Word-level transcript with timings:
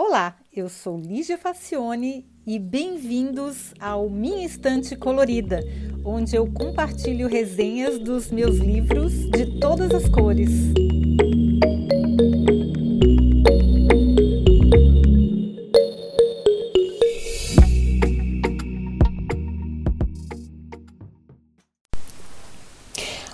Olá, 0.00 0.36
eu 0.54 0.68
sou 0.68 0.96
Lígia 0.96 1.36
Facione 1.36 2.24
e 2.46 2.56
bem-vindos 2.56 3.74
ao 3.80 4.08
Minha 4.08 4.46
Estante 4.46 4.94
Colorida, 4.94 5.60
onde 6.04 6.36
eu 6.36 6.46
compartilho 6.46 7.26
resenhas 7.26 7.98
dos 7.98 8.30
meus 8.30 8.58
livros 8.58 9.12
de 9.28 9.58
todas 9.58 9.92
as 9.92 10.08
cores. 10.08 10.50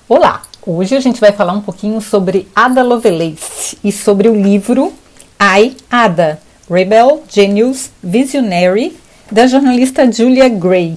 Olá, 0.08 0.42
hoje 0.66 0.96
a 0.96 1.00
gente 1.00 1.20
vai 1.20 1.30
falar 1.30 1.52
um 1.52 1.60
pouquinho 1.60 2.00
sobre 2.00 2.48
Ada 2.54 2.82
Lovelace 2.82 3.76
e 3.84 3.92
sobre 3.92 4.30
o 4.30 4.34
livro 4.34 4.94
I, 5.38 5.76
Ada, 5.90 6.40
Rebel, 6.70 7.22
Genius, 7.28 7.90
Visionary, 8.02 8.96
da 9.30 9.46
jornalista 9.46 10.10
Julia 10.10 10.48
Gray. 10.48 10.96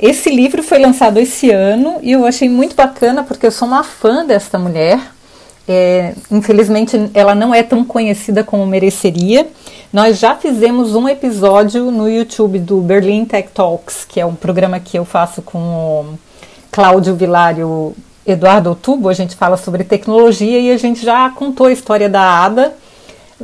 Esse 0.00 0.30
livro 0.30 0.62
foi 0.62 0.78
lançado 0.78 1.18
esse 1.18 1.50
ano 1.50 1.98
e 2.02 2.12
eu 2.12 2.26
achei 2.26 2.48
muito 2.48 2.74
bacana 2.74 3.22
porque 3.22 3.46
eu 3.46 3.50
sou 3.50 3.68
uma 3.68 3.84
fã 3.84 4.24
desta 4.24 4.58
mulher. 4.58 5.00
É, 5.66 6.14
infelizmente, 6.30 7.10
ela 7.14 7.34
não 7.34 7.54
é 7.54 7.62
tão 7.62 7.84
conhecida 7.84 8.42
como 8.42 8.66
mereceria. 8.66 9.46
Nós 9.92 10.18
já 10.18 10.34
fizemos 10.34 10.94
um 10.94 11.08
episódio 11.08 11.90
no 11.90 12.08
YouTube 12.08 12.58
do 12.58 12.80
Berlin 12.80 13.24
Tech 13.24 13.48
Talks, 13.54 14.04
que 14.04 14.20
é 14.20 14.26
um 14.26 14.34
programa 14.34 14.80
que 14.80 14.98
eu 14.98 15.04
faço 15.04 15.40
com 15.40 15.58
o 15.58 16.18
Cláudio 16.70 17.14
Vilar 17.14 17.56
e 17.58 17.62
Eduardo 18.30 18.74
Tubo. 18.74 19.08
A 19.08 19.14
gente 19.14 19.36
fala 19.36 19.56
sobre 19.56 19.84
tecnologia 19.84 20.58
e 20.58 20.70
a 20.72 20.76
gente 20.76 21.04
já 21.04 21.30
contou 21.30 21.68
a 21.68 21.72
história 21.72 22.08
da 22.08 22.44
Ada 22.44 22.74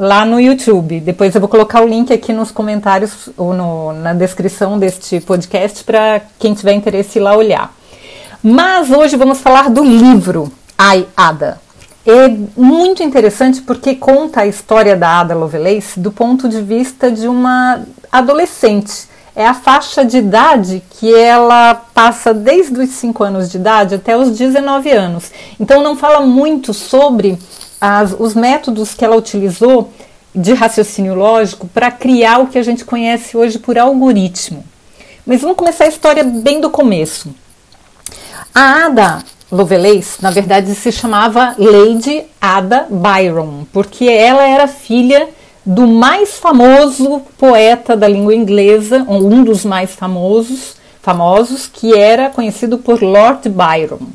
lá 0.01 0.25
no 0.25 0.41
YouTube. 0.41 0.99
Depois 0.99 1.35
eu 1.35 1.43
vou 1.43 1.49
colocar 1.49 1.83
o 1.83 1.87
link 1.87 2.11
aqui 2.11 2.33
nos 2.33 2.51
comentários 2.51 3.29
ou 3.37 3.53
no, 3.53 3.93
na 3.93 4.15
descrição 4.15 4.79
deste 4.79 5.21
podcast 5.21 5.85
para 5.85 6.23
quem 6.39 6.55
tiver 6.55 6.73
interesse 6.73 7.19
ir 7.19 7.23
lá 7.23 7.37
olhar. 7.37 7.75
Mas 8.43 8.91
hoje 8.91 9.17
vamos 9.17 9.41
falar 9.41 9.69
do 9.69 9.85
livro 9.85 10.51
Ai 10.79 11.07
Ada. 11.15 11.61
É 12.07 12.29
muito 12.57 13.03
interessante 13.03 13.61
porque 13.61 13.95
conta 13.95 14.41
a 14.41 14.47
história 14.47 14.97
da 14.97 15.21
Ada 15.21 15.35
Lovelace 15.35 16.01
do 16.01 16.11
ponto 16.11 16.49
de 16.49 16.63
vista 16.63 17.13
de 17.13 17.29
uma 17.29 17.83
adolescente. 18.11 19.07
É 19.37 19.47
a 19.47 19.53
faixa 19.53 20.03
de 20.03 20.17
idade 20.17 20.83
que 20.93 21.15
ela 21.15 21.75
passa 21.75 22.33
desde 22.33 22.81
os 22.81 22.89
5 22.89 23.23
anos 23.23 23.51
de 23.51 23.59
idade 23.59 23.97
até 23.97 24.17
os 24.17 24.31
19 24.31 24.91
anos. 24.91 25.31
Então 25.61 25.83
não 25.83 25.95
fala 25.95 26.21
muito 26.21 26.73
sobre 26.73 27.39
as, 27.81 28.15
os 28.19 28.35
métodos 28.35 28.95
que 28.95 29.05
ela 29.05 29.17
utilizou 29.17 29.91
de 30.35 30.53
raciocínio 30.53 31.15
lógico 31.15 31.67
para 31.67 31.91
criar 31.91 32.39
o 32.39 32.47
que 32.47 32.59
a 32.59 32.63
gente 32.63 32.85
conhece 32.85 33.37
hoje 33.37 33.59
por 33.59 33.79
algoritmo. 33.79 34.65
Mas 35.27 35.41
vamos 35.41 35.57
começar 35.57 35.85
a 35.85 35.89
história 35.89 36.23
bem 36.25 36.61
do 36.61 36.71
começo. 36.71 37.35
A 38.55 38.87
Ada 38.87 39.25
Lovelace, 39.51 40.23
na 40.23 40.31
verdade, 40.31 40.75
se 40.75 40.93
chamava 40.93 41.55
Lady 41.59 42.25
Ada 42.41 42.87
Byron, 42.89 43.67
porque 43.73 44.05
ela 44.05 44.47
era 44.47 44.69
filha 44.69 45.29
do 45.67 45.87
mais 45.87 46.39
famoso 46.39 47.23
poeta 47.37 47.97
da 47.97 48.09
língua 48.09 48.35
inglesa, 48.35 49.05
um 49.09 49.43
dos 49.43 49.65
mais 49.65 49.91
famosos, 49.91 50.77
famosos, 51.03 51.67
que 51.67 51.95
era 51.95 52.31
conhecido 52.31 52.79
por 52.79 53.03
Lord 53.03 53.49
Byron. 53.49 54.07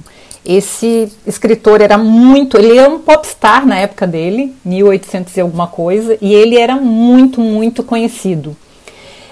Esse 0.45 1.11
escritor 1.25 1.81
era 1.81 1.97
muito, 1.97 2.57
ele 2.57 2.77
era 2.77 2.89
um 2.89 2.99
popstar 2.99 3.65
na 3.65 3.77
época 3.77 4.05
dele, 4.05 4.55
1800 4.63 5.35
e 5.35 5.41
alguma 5.41 5.67
coisa, 5.67 6.17
e 6.21 6.33
ele 6.33 6.55
era 6.55 6.75
muito, 6.75 7.41
muito 7.41 7.81
conhecido. 7.81 8.55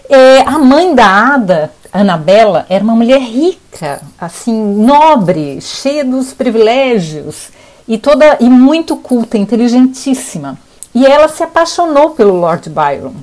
É, 0.09 0.41
a 0.41 0.57
mãe 0.57 0.95
da 0.95 1.05
Ada, 1.05 1.71
Anabela, 1.91 2.65
era 2.67 2.83
uma 2.83 2.95
mulher 2.95 3.19
rica, 3.21 4.01
assim, 4.19 4.53
nobre, 4.53 5.61
cheia 5.61 6.03
dos 6.03 6.33
privilégios 6.33 7.49
e 7.87 7.97
toda 7.97 8.37
e 8.39 8.49
muito 8.49 8.95
culta, 8.95 9.37
inteligentíssima. 9.37 10.57
E 10.95 11.05
ela 11.05 11.27
se 11.27 11.43
apaixonou 11.43 12.11
pelo 12.11 12.35
Lord 12.35 12.69
Byron. 12.69 13.13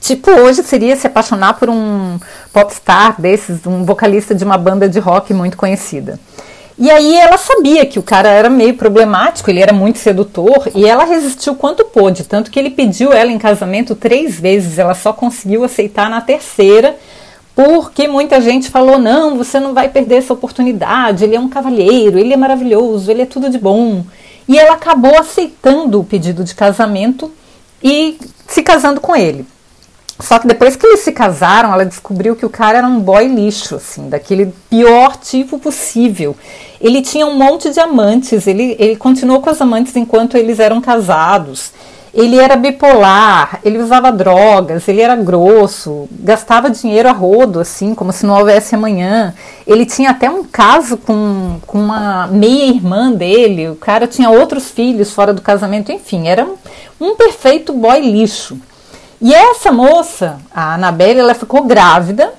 Tipo, 0.00 0.30
hoje 0.30 0.62
seria 0.62 0.96
se 0.96 1.06
apaixonar 1.06 1.54
por 1.58 1.68
um 1.68 2.18
popstar 2.52 3.20
desses, 3.20 3.66
um 3.66 3.84
vocalista 3.84 4.34
de 4.34 4.44
uma 4.44 4.56
banda 4.56 4.88
de 4.88 4.98
rock 4.98 5.34
muito 5.34 5.58
conhecida. 5.58 6.18
E 6.80 6.90
aí 6.90 7.14
ela 7.14 7.36
sabia 7.36 7.84
que 7.84 7.98
o 7.98 8.02
cara 8.02 8.30
era 8.30 8.48
meio 8.48 8.74
problemático, 8.74 9.50
ele 9.50 9.60
era 9.60 9.70
muito 9.70 9.98
sedutor, 9.98 10.70
e 10.74 10.86
ela 10.86 11.04
resistiu 11.04 11.54
quanto 11.54 11.84
pôde, 11.84 12.24
tanto 12.24 12.50
que 12.50 12.58
ele 12.58 12.70
pediu 12.70 13.12
ela 13.12 13.30
em 13.30 13.36
casamento 13.36 13.94
três 13.94 14.40
vezes, 14.40 14.78
ela 14.78 14.94
só 14.94 15.12
conseguiu 15.12 15.62
aceitar 15.62 16.08
na 16.08 16.22
terceira, 16.22 16.96
porque 17.54 18.08
muita 18.08 18.40
gente 18.40 18.70
falou: 18.70 18.98
não, 18.98 19.36
você 19.36 19.60
não 19.60 19.74
vai 19.74 19.90
perder 19.90 20.16
essa 20.16 20.32
oportunidade, 20.32 21.22
ele 21.22 21.36
é 21.36 21.40
um 21.40 21.50
cavalheiro, 21.50 22.18
ele 22.18 22.32
é 22.32 22.36
maravilhoso, 22.38 23.10
ele 23.10 23.20
é 23.22 23.26
tudo 23.26 23.50
de 23.50 23.58
bom. 23.58 24.02
E 24.48 24.58
ela 24.58 24.72
acabou 24.72 25.18
aceitando 25.18 26.00
o 26.00 26.04
pedido 26.04 26.42
de 26.42 26.54
casamento 26.54 27.30
e 27.84 28.16
se 28.48 28.62
casando 28.62 29.02
com 29.02 29.14
ele. 29.14 29.44
Só 30.20 30.38
que 30.38 30.46
depois 30.46 30.76
que 30.76 30.86
eles 30.86 31.00
se 31.00 31.12
casaram, 31.12 31.72
ela 31.72 31.84
descobriu 31.84 32.36
que 32.36 32.46
o 32.46 32.50
cara 32.50 32.78
era 32.78 32.86
um 32.86 33.00
boy 33.00 33.26
lixo, 33.26 33.76
assim, 33.76 34.08
daquele 34.08 34.52
pior 34.68 35.16
tipo 35.16 35.58
possível. 35.58 36.36
Ele 36.80 37.02
tinha 37.02 37.26
um 37.26 37.36
monte 37.36 37.70
de 37.70 37.80
amantes, 37.80 38.46
ele, 38.46 38.76
ele 38.78 38.96
continuou 38.96 39.40
com 39.40 39.50
as 39.50 39.60
amantes 39.60 39.94
enquanto 39.96 40.36
eles 40.36 40.58
eram 40.58 40.80
casados. 40.80 41.72
Ele 42.12 42.36
era 42.38 42.56
bipolar, 42.56 43.60
ele 43.64 43.78
usava 43.78 44.10
drogas, 44.10 44.88
ele 44.88 45.00
era 45.00 45.14
grosso, 45.14 46.08
gastava 46.10 46.68
dinheiro 46.68 47.08
a 47.08 47.12
rodo, 47.12 47.60
assim, 47.60 47.94
como 47.94 48.12
se 48.12 48.26
não 48.26 48.36
houvesse 48.36 48.74
amanhã. 48.74 49.32
Ele 49.64 49.86
tinha 49.86 50.10
até 50.10 50.28
um 50.28 50.42
caso 50.42 50.96
com, 50.96 51.60
com 51.64 51.78
uma 51.78 52.26
meia-irmã 52.26 53.12
dele, 53.12 53.68
o 53.68 53.76
cara 53.76 54.08
tinha 54.08 54.28
outros 54.28 54.70
filhos 54.70 55.12
fora 55.12 55.32
do 55.32 55.40
casamento, 55.40 55.92
enfim, 55.92 56.26
era 56.26 56.44
um, 56.44 56.56
um 57.00 57.14
perfeito 57.14 57.72
boy 57.72 58.00
lixo. 58.00 58.58
E 59.20 59.34
essa 59.34 59.70
moça, 59.70 60.38
a 60.54 60.74
Anabelle, 60.74 61.20
ela 61.20 61.34
ficou 61.34 61.64
grávida 61.64 62.32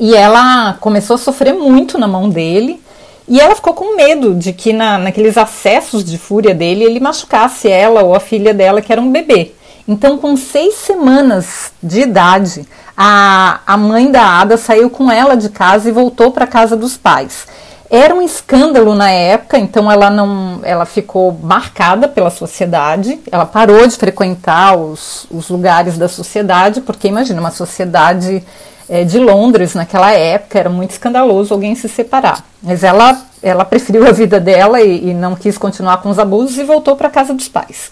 e 0.00 0.14
ela 0.14 0.74
começou 0.80 1.14
a 1.14 1.18
sofrer 1.18 1.54
muito 1.54 1.96
na 1.96 2.08
mão 2.08 2.28
dele. 2.28 2.82
E 3.28 3.40
ela 3.40 3.54
ficou 3.54 3.72
com 3.72 3.96
medo 3.96 4.34
de 4.34 4.52
que 4.52 4.72
na, 4.72 4.98
naqueles 4.98 5.36
acessos 5.36 6.04
de 6.04 6.18
fúria 6.18 6.54
dele 6.54 6.84
ele 6.84 7.00
machucasse 7.00 7.68
ela 7.68 8.02
ou 8.02 8.14
a 8.14 8.20
filha 8.20 8.52
dela, 8.52 8.80
que 8.80 8.92
era 8.92 9.00
um 9.00 9.10
bebê. 9.10 9.52
Então, 9.86 10.18
com 10.18 10.36
seis 10.36 10.74
semanas 10.74 11.72
de 11.80 12.00
idade, 12.00 12.66
a, 12.96 13.60
a 13.64 13.76
mãe 13.76 14.10
da 14.10 14.40
Ada 14.40 14.56
saiu 14.56 14.90
com 14.90 15.10
ela 15.10 15.36
de 15.36 15.48
casa 15.48 15.88
e 15.88 15.92
voltou 15.92 16.32
para 16.32 16.44
a 16.44 16.48
casa 16.48 16.76
dos 16.76 16.96
pais. 16.96 17.46
Era 17.88 18.14
um 18.14 18.22
escândalo 18.22 18.94
na 18.94 19.10
época, 19.10 19.58
então 19.58 19.90
ela 19.90 20.10
não, 20.10 20.60
ela 20.62 20.84
ficou 20.84 21.32
marcada 21.40 22.08
pela 22.08 22.30
sociedade. 22.30 23.20
Ela 23.30 23.46
parou 23.46 23.86
de 23.86 23.96
frequentar 23.96 24.76
os, 24.76 25.26
os 25.30 25.48
lugares 25.48 25.96
da 25.96 26.08
sociedade, 26.08 26.80
porque 26.80 27.06
imagina 27.06 27.40
uma 27.40 27.52
sociedade 27.52 28.42
é, 28.88 29.04
de 29.04 29.18
Londres 29.18 29.74
naquela 29.74 30.12
época 30.12 30.58
era 30.58 30.70
muito 30.70 30.92
escandaloso 30.92 31.52
alguém 31.52 31.74
se 31.74 31.88
separar. 31.88 32.44
Mas 32.62 32.82
ela, 32.82 33.20
ela 33.42 33.64
preferiu 33.64 34.06
a 34.06 34.12
vida 34.12 34.40
dela 34.40 34.80
e, 34.80 35.10
e 35.10 35.14
não 35.14 35.34
quis 35.36 35.56
continuar 35.56 35.98
com 35.98 36.10
os 36.10 36.18
abusos 36.18 36.58
e 36.58 36.64
voltou 36.64 36.96
para 36.96 37.10
casa 37.10 37.34
dos 37.34 37.48
pais. 37.48 37.90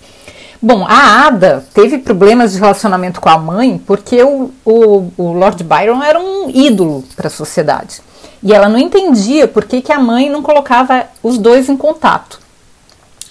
Bom, 0.61 0.87
a 0.88 1.26
Ada 1.26 1.65
teve 1.75 1.99
problemas 1.99 2.53
de 2.53 2.59
relacionamento 2.59 3.21
com 3.21 3.28
a 3.28 3.38
mãe 3.38 3.81
porque 3.87 4.22
o, 4.22 4.50
o, 4.65 5.11
o 5.16 5.32
Lord 5.32 5.62
Byron 5.62 6.03
era 6.03 6.19
um 6.19 6.49
ídolo 6.49 7.05
para 7.15 7.26
a 7.26 7.31
sociedade. 7.31 8.00
E 8.44 8.53
ela 8.53 8.69
não 8.69 8.78
entendia 8.78 9.49
por 9.49 9.65
que, 9.65 9.81
que 9.81 9.91
a 9.91 9.99
mãe 9.99 10.28
não 10.28 10.43
colocava 10.43 11.06
os 11.22 11.38
dois 11.38 11.71
em 11.71 11.77
contato. 11.77 12.38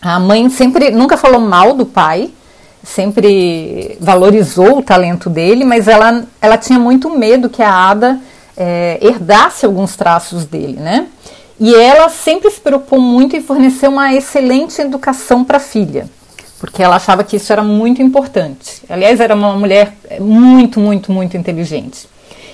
A 0.02 0.20
mãe 0.20 0.50
sempre 0.50 0.90
nunca 0.90 1.16
falou 1.16 1.40
mal 1.40 1.74
do 1.74 1.86
pai, 1.86 2.32
sempre 2.84 3.96
valorizou 4.02 4.80
o 4.80 4.84
talento 4.84 5.30
dele, 5.30 5.64
mas 5.64 5.88
ela, 5.88 6.26
ela 6.42 6.58
tinha 6.58 6.80
muito 6.80 7.10
medo 7.12 7.48
que 7.48 7.62
a 7.62 7.72
Ada 7.72 8.20
é, 8.58 8.98
herdasse 9.02 9.66
alguns 9.66 9.96
traços 9.96 10.46
dele, 10.46 10.80
né? 10.80 11.08
E 11.60 11.74
ela 11.74 12.10
sempre 12.10 12.50
se 12.50 12.60
preocupou 12.60 13.00
muito 13.00 13.36
em 13.36 13.42
fornecer 13.42 13.88
uma 13.88 14.14
excelente 14.14 14.82
educação 14.82 15.44
para 15.44 15.58
a 15.58 15.62
filha, 15.62 16.10
porque 16.60 16.82
ela 16.82 16.96
achava 16.96 17.24
que 17.24 17.38
isso 17.38 17.54
era 17.54 17.64
muito 17.64 18.02
importante. 18.02 18.82
Aliás, 18.90 19.20
era 19.20 19.36
uma 19.36 19.56
mulher 19.56 19.94
muito, 20.20 20.80
muito, 20.80 21.12
muito 21.12 21.38
inteligente. 21.38 22.08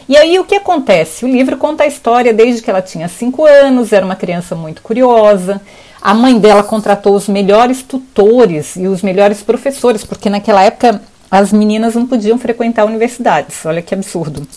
E 0.10 0.18
aí 0.18 0.40
o 0.40 0.44
que 0.44 0.56
acontece? 0.56 1.24
O 1.24 1.28
livro 1.28 1.56
conta 1.56 1.84
a 1.84 1.88
história 1.88 2.34
desde 2.34 2.64
que 2.64 2.70
ela 2.72 2.82
tinha 2.82 3.08
5 3.08 3.46
anos, 3.46 3.94
era 3.94 4.04
uma 4.04 4.16
criança 4.16 4.56
muito 4.56 4.82
curiosa. 4.82 5.62
A 6.02 6.16
mãe 6.16 6.40
dela 6.40 6.64
contratou 6.64 7.14
os 7.16 7.28
melhores 7.28 7.84
tutores 7.84 8.76
e 8.76 8.88
os 8.88 9.04
melhores 9.04 9.44
professores, 9.44 10.04
porque 10.04 10.28
naquela 10.28 10.64
época 10.64 11.00
as 11.30 11.54
meninas 11.54 11.94
não 11.94 12.08
podiam 12.08 12.40
frequentar 12.40 12.86
universidades. 12.86 13.64
Olha 13.64 13.84
que 13.84 13.94
absurdo. 13.94 14.48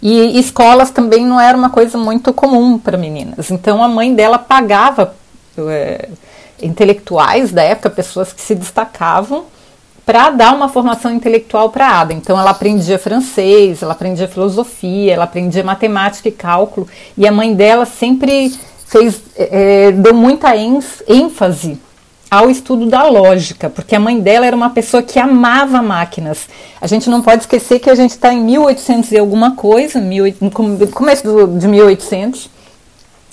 E 0.00 0.38
escolas 0.38 0.90
também 0.90 1.26
não 1.26 1.38
era 1.38 1.56
uma 1.56 1.68
coisa 1.68 1.98
muito 1.98 2.32
comum 2.32 2.78
para 2.78 2.96
meninas. 2.96 3.50
Então 3.50 3.82
a 3.82 3.88
mãe 3.88 4.14
dela 4.14 4.38
pagava 4.38 5.14
é, 5.58 6.08
intelectuais 6.62 7.52
da 7.52 7.62
época, 7.62 7.90
pessoas 7.90 8.32
que 8.32 8.40
se 8.40 8.54
destacavam, 8.54 9.44
para 10.06 10.30
dar 10.30 10.54
uma 10.54 10.68
formação 10.68 11.12
intelectual 11.12 11.70
para 11.70 11.88
Ada. 11.88 12.14
Então 12.14 12.38
ela 12.38 12.50
aprendia 12.50 12.96
francês, 12.96 13.82
ela 13.82 13.92
aprendia 13.92 14.28
filosofia, 14.28 15.12
ela 15.12 15.24
aprendia 15.24 15.64
matemática 15.64 16.28
e 16.28 16.32
cálculo. 16.32 16.86
E 17.18 17.26
a 17.26 17.32
mãe 17.32 17.52
dela 17.52 17.84
sempre 17.84 18.54
fez, 18.86 19.20
é, 19.36 19.90
deu 19.90 20.14
muita 20.14 20.54
ênfase 20.56 21.80
ao 22.30 22.48
estudo 22.48 22.86
da 22.86 23.04
lógica, 23.04 23.68
porque 23.68 23.96
a 23.96 24.00
mãe 24.00 24.20
dela 24.20 24.46
era 24.46 24.54
uma 24.54 24.70
pessoa 24.70 25.02
que 25.02 25.18
amava 25.18 25.82
máquinas. 25.82 26.48
A 26.80 26.86
gente 26.86 27.10
não 27.10 27.20
pode 27.20 27.42
esquecer 27.42 27.80
que 27.80 27.90
a 27.90 27.94
gente 27.94 28.10
está 28.12 28.32
em 28.32 28.40
1800 28.40 29.10
e 29.10 29.18
alguma 29.18 29.56
coisa, 29.56 30.00
no 30.00 30.50
começo 30.90 31.24
do, 31.24 31.58
de 31.58 31.66
1800, 31.66 32.48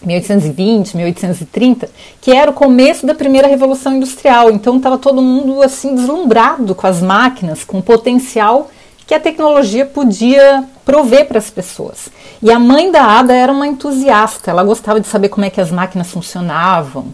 1820, 0.07 0.95
1830, 0.95 1.89
que 2.21 2.31
era 2.31 2.49
o 2.49 2.53
começo 2.53 3.05
da 3.05 3.15
primeira 3.15 3.47
revolução 3.47 3.95
industrial. 3.95 4.49
Então 4.49 4.77
estava 4.77 4.97
todo 4.97 5.21
mundo 5.21 5.61
assim 5.61 5.95
deslumbrado 5.95 6.75
com 6.75 6.87
as 6.87 7.01
máquinas, 7.01 7.63
com 7.63 7.79
o 7.79 7.83
potencial 7.83 8.69
que 9.05 9.13
a 9.13 9.19
tecnologia 9.19 9.85
podia 9.85 10.63
prover 10.85 11.27
para 11.27 11.37
as 11.37 11.49
pessoas. 11.49 12.09
E 12.41 12.51
a 12.51 12.59
mãe 12.59 12.91
da 12.91 13.03
Ada 13.03 13.33
era 13.33 13.51
uma 13.51 13.67
entusiasta, 13.67 14.51
ela 14.51 14.63
gostava 14.63 14.99
de 14.99 15.07
saber 15.07 15.29
como 15.29 15.45
é 15.45 15.49
que 15.49 15.61
as 15.61 15.71
máquinas 15.71 16.09
funcionavam. 16.09 17.07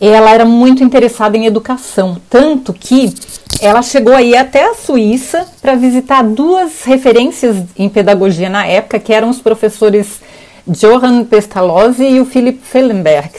Ela 0.00 0.30
era 0.30 0.44
muito 0.44 0.84
interessada 0.84 1.36
em 1.36 1.46
educação, 1.46 2.18
tanto 2.28 2.72
que 2.72 3.14
ela 3.60 3.80
chegou 3.80 4.14
aí 4.14 4.36
até 4.36 4.70
a 4.70 4.74
Suíça 4.74 5.46
para 5.62 5.74
visitar 5.74 6.22
duas 6.22 6.84
referências 6.84 7.56
em 7.76 7.88
pedagogia 7.88 8.50
na 8.50 8.66
época, 8.66 8.98
que 8.98 9.12
eram 9.12 9.30
os 9.30 9.40
professores 9.40 10.20
Johann 10.68 11.24
Pestalozzi 11.24 12.04
e 12.04 12.20
o 12.20 12.24
Philipp 12.24 12.60
Fellenberg. 12.64 13.30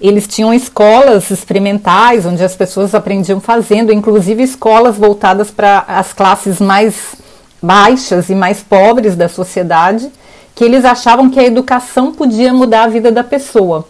Eles 0.00 0.26
tinham 0.26 0.52
escolas 0.52 1.30
experimentais 1.30 2.26
onde 2.26 2.44
as 2.44 2.54
pessoas 2.54 2.94
aprendiam 2.94 3.40
fazendo, 3.40 3.90
inclusive 3.92 4.42
escolas 4.42 4.98
voltadas 4.98 5.50
para 5.50 5.84
as 5.88 6.12
classes 6.12 6.60
mais 6.60 7.14
baixas 7.62 8.28
e 8.28 8.34
mais 8.34 8.62
pobres 8.62 9.16
da 9.16 9.28
sociedade, 9.30 10.10
que 10.54 10.62
eles 10.62 10.84
achavam 10.84 11.30
que 11.30 11.40
a 11.40 11.44
educação 11.44 12.12
podia 12.12 12.52
mudar 12.52 12.84
a 12.84 12.88
vida 12.88 13.10
da 13.10 13.24
pessoa, 13.24 13.88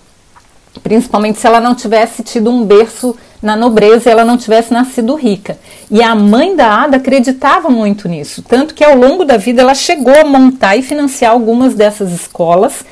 principalmente 0.82 1.40
se 1.40 1.47
ela 1.47 1.61
não 1.61 1.75
tivesse 1.75 2.23
tido 2.23 2.49
um 2.49 2.64
berço 2.64 3.17
na 3.44 3.55
nobreza 3.55 4.08
e 4.08 4.12
ela 4.12 4.25
não 4.25 4.38
tivesse 4.38 4.73
nascido 4.73 5.14
rica. 5.14 5.58
E 5.91 6.02
a 6.02 6.14
mãe 6.14 6.56
da 6.56 6.82
Ada 6.82 6.96
acreditava 6.96 7.69
muito 7.69 8.08
nisso, 8.08 8.43
tanto 8.43 8.75
que 8.75 8.82
ao 8.82 8.96
longo 8.96 9.23
da 9.23 9.37
vida 9.37 9.61
ela 9.61 9.75
chegou 9.75 10.19
a 10.19 10.25
montar 10.25 10.76
e 10.76 10.82
financiar 10.82 11.32
algumas 11.32 11.75
dessas 11.75 12.11
escolas 12.11 12.85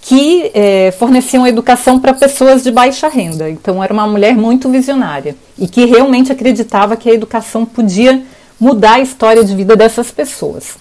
que 0.00 0.52
eh, 0.54 0.94
forneciam 0.96 1.44
educação 1.44 1.98
para 1.98 2.14
pessoas 2.14 2.62
de 2.62 2.70
baixa 2.70 3.08
renda. 3.08 3.50
Então 3.50 3.82
era 3.82 3.92
uma 3.92 4.06
mulher 4.06 4.36
muito 4.36 4.70
visionária 4.70 5.34
e 5.58 5.66
que 5.66 5.84
realmente 5.84 6.30
acreditava 6.30 6.96
que 6.96 7.10
a 7.10 7.12
educação 7.12 7.66
podia 7.66 8.22
mudar 8.60 8.94
a 8.94 9.00
história 9.00 9.42
de 9.42 9.56
vida 9.56 9.74
dessas 9.74 10.12
pessoas. 10.12 10.76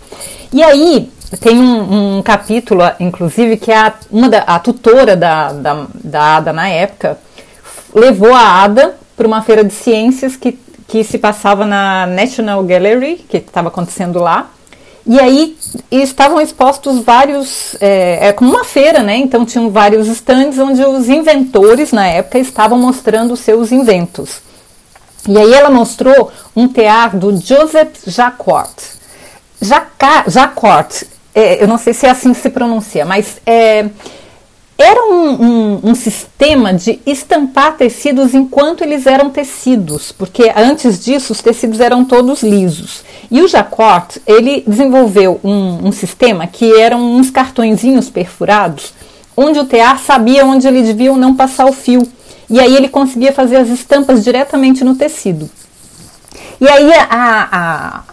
E 0.54 0.62
aí 0.62 1.10
tem 1.42 1.57
um, 1.57 2.18
um 2.18 2.21
capítulo, 2.21 2.83
inclusive, 3.00 3.57
que 3.57 3.71
a, 3.71 3.92
uma 4.12 4.30
da, 4.30 4.42
a 4.42 4.60
tutora 4.60 5.16
da, 5.16 5.51
da, 5.51 5.88
da 5.95 6.38
Ada 6.38 6.54
na 6.54 6.69
época 6.69 7.18
levou 7.92 8.31
a 8.31 8.63
Ada 8.63 9.05
para 9.15 9.27
uma 9.27 9.41
feira 9.41 9.63
de 9.63 9.73
ciências 9.73 10.35
que, 10.35 10.57
que 10.88 11.03
se 11.03 11.17
passava 11.17 11.65
na 11.65 12.06
National 12.06 12.63
Gallery, 12.63 13.25
que 13.27 13.38
estava 13.38 13.69
acontecendo 13.69 14.19
lá. 14.19 14.50
E 15.07 15.19
aí 15.19 15.56
estavam 15.91 16.41
expostos 16.41 17.03
vários, 17.03 17.75
é, 17.79 18.29
é, 18.29 18.33
como 18.33 18.50
uma 18.50 18.63
feira, 18.63 19.03
né? 19.03 19.17
Então 19.17 19.45
tinham 19.45 19.69
vários 19.69 20.07
stands 20.07 20.57
onde 20.57 20.83
os 20.83 21.07
inventores 21.09 21.91
na 21.91 22.07
época 22.07 22.39
estavam 22.39 22.79
mostrando 22.79 23.35
seus 23.38 23.71
inventos. 23.71 24.41
E 25.27 25.38
aí 25.38 25.53
ela 25.53 25.69
mostrou 25.69 26.31
um 26.56 26.68
tear 26.68 27.15
do 27.15 27.38
Joseph 27.38 28.06
Jacquard. 28.07 28.73
Jacquard, 29.61 31.07
é, 31.33 31.61
eu 31.63 31.68
não 31.68 31.77
sei 31.77 31.94
se 31.94 32.07
é 32.07 32.09
assim 32.09 32.33
que 32.33 32.39
se 32.39 32.50
pronuncia, 32.50 33.06
mas 33.06 33.38
é, 33.45 33.85
era 34.77 35.01
um, 35.06 35.30
um, 35.30 35.80
um, 35.83 35.95
sistema 35.95 36.74
de 36.74 37.00
estampar 37.06 37.77
tecidos 37.77 38.33
enquanto 38.33 38.83
eles 38.83 39.06
eram 39.06 39.30
tecidos, 39.30 40.12
porque 40.12 40.51
antes 40.54 41.04
disso 41.04 41.31
os 41.31 41.42
tecidos 41.42 41.80
eram 41.80 42.04
todos 42.04 42.44
lisos. 42.44 43.04
E 43.31 43.42
o 43.42 43.48
Jacquard, 43.48 44.22
ele 44.27 44.63
desenvolveu 44.68 45.39
um, 45.44 45.88
um 45.88 45.92
sistema 45.94 46.45
que 46.45 46.74
eram 46.77 47.16
uns 47.16 47.30
cartõezinhos 47.30 48.10
perfurados, 48.10 48.94
onde 49.36 49.60
o 49.60 49.66
tear 49.66 49.98
sabia 50.00 50.45
onde 50.45 50.68
ele 50.68 50.83
devia 50.83 51.12
ou 51.12 51.18
não 51.18 51.36
passar 51.36 51.66
o 51.66 51.74
fio. 51.74 52.06
E 52.50 52.60
aí 52.60 52.75
ele 52.75 52.89
conseguia 52.89 53.31
fazer 53.31 53.56
as 53.56 53.69
estampas 53.69 54.24
diretamente 54.24 54.83
no 54.83 54.95
tecido. 54.95 55.50
E 56.60 56.68
aí 56.68 56.94
a, 56.94 57.07
a, 57.10 58.04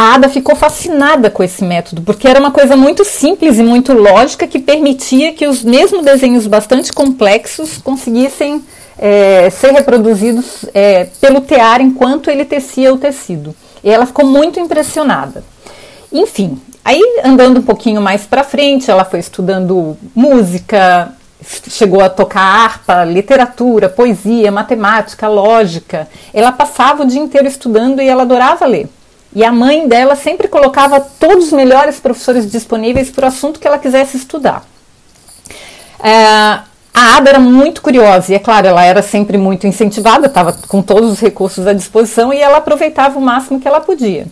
a 0.00 0.14
Ada 0.14 0.30
ficou 0.30 0.56
fascinada 0.56 1.28
com 1.28 1.42
esse 1.42 1.62
método, 1.62 2.00
porque 2.00 2.26
era 2.26 2.40
uma 2.40 2.50
coisa 2.50 2.74
muito 2.74 3.04
simples 3.04 3.58
e 3.58 3.62
muito 3.62 3.92
lógica 3.92 4.46
que 4.46 4.58
permitia 4.58 5.34
que 5.34 5.46
os 5.46 5.62
mesmos 5.62 6.02
desenhos 6.02 6.46
bastante 6.46 6.90
complexos 6.90 7.76
conseguissem 7.76 8.64
é, 8.98 9.50
ser 9.50 9.72
reproduzidos 9.72 10.64
é, 10.72 11.04
pelo 11.20 11.42
tear 11.42 11.82
enquanto 11.82 12.30
ele 12.30 12.46
tecia 12.46 12.94
o 12.94 12.96
tecido. 12.96 13.54
E 13.84 13.90
ela 13.90 14.06
ficou 14.06 14.24
muito 14.24 14.58
impressionada. 14.58 15.44
Enfim, 16.10 16.58
aí 16.82 17.02
andando 17.22 17.60
um 17.60 17.62
pouquinho 17.62 18.00
mais 18.00 18.22
para 18.22 18.42
frente, 18.42 18.90
ela 18.90 19.04
foi 19.04 19.20
estudando 19.20 19.98
música, 20.14 21.12
chegou 21.68 22.00
a 22.00 22.08
tocar 22.08 22.40
harpa, 22.40 23.04
literatura, 23.04 23.90
poesia, 23.90 24.50
matemática, 24.50 25.28
lógica. 25.28 26.08
Ela 26.32 26.52
passava 26.52 27.02
o 27.02 27.06
dia 27.06 27.20
inteiro 27.20 27.46
estudando 27.46 28.00
e 28.00 28.08
ela 28.08 28.22
adorava 28.22 28.64
ler. 28.64 28.88
E 29.34 29.44
a 29.44 29.52
mãe 29.52 29.86
dela 29.86 30.16
sempre 30.16 30.48
colocava 30.48 31.00
todos 31.00 31.46
os 31.46 31.52
melhores 31.52 32.00
professores 32.00 32.50
disponíveis 32.50 33.10
para 33.10 33.26
o 33.26 33.28
assunto 33.28 33.60
que 33.60 33.66
ela 33.66 33.78
quisesse 33.78 34.16
estudar. 34.16 34.64
É, 36.02 36.60
a 36.92 37.16
Ada 37.16 37.30
era 37.30 37.40
muito 37.40 37.80
curiosa 37.80 38.32
e, 38.32 38.34
é 38.34 38.38
claro, 38.38 38.66
ela 38.66 38.84
era 38.84 39.02
sempre 39.02 39.38
muito 39.38 39.66
incentivada, 39.66 40.26
estava 40.26 40.52
com 40.52 40.82
todos 40.82 41.10
os 41.10 41.20
recursos 41.20 41.66
à 41.66 41.72
disposição 41.72 42.32
e 42.32 42.38
ela 42.38 42.58
aproveitava 42.58 43.18
o 43.18 43.22
máximo 43.22 43.60
que 43.60 43.68
ela 43.68 43.80
podia. 43.80 44.26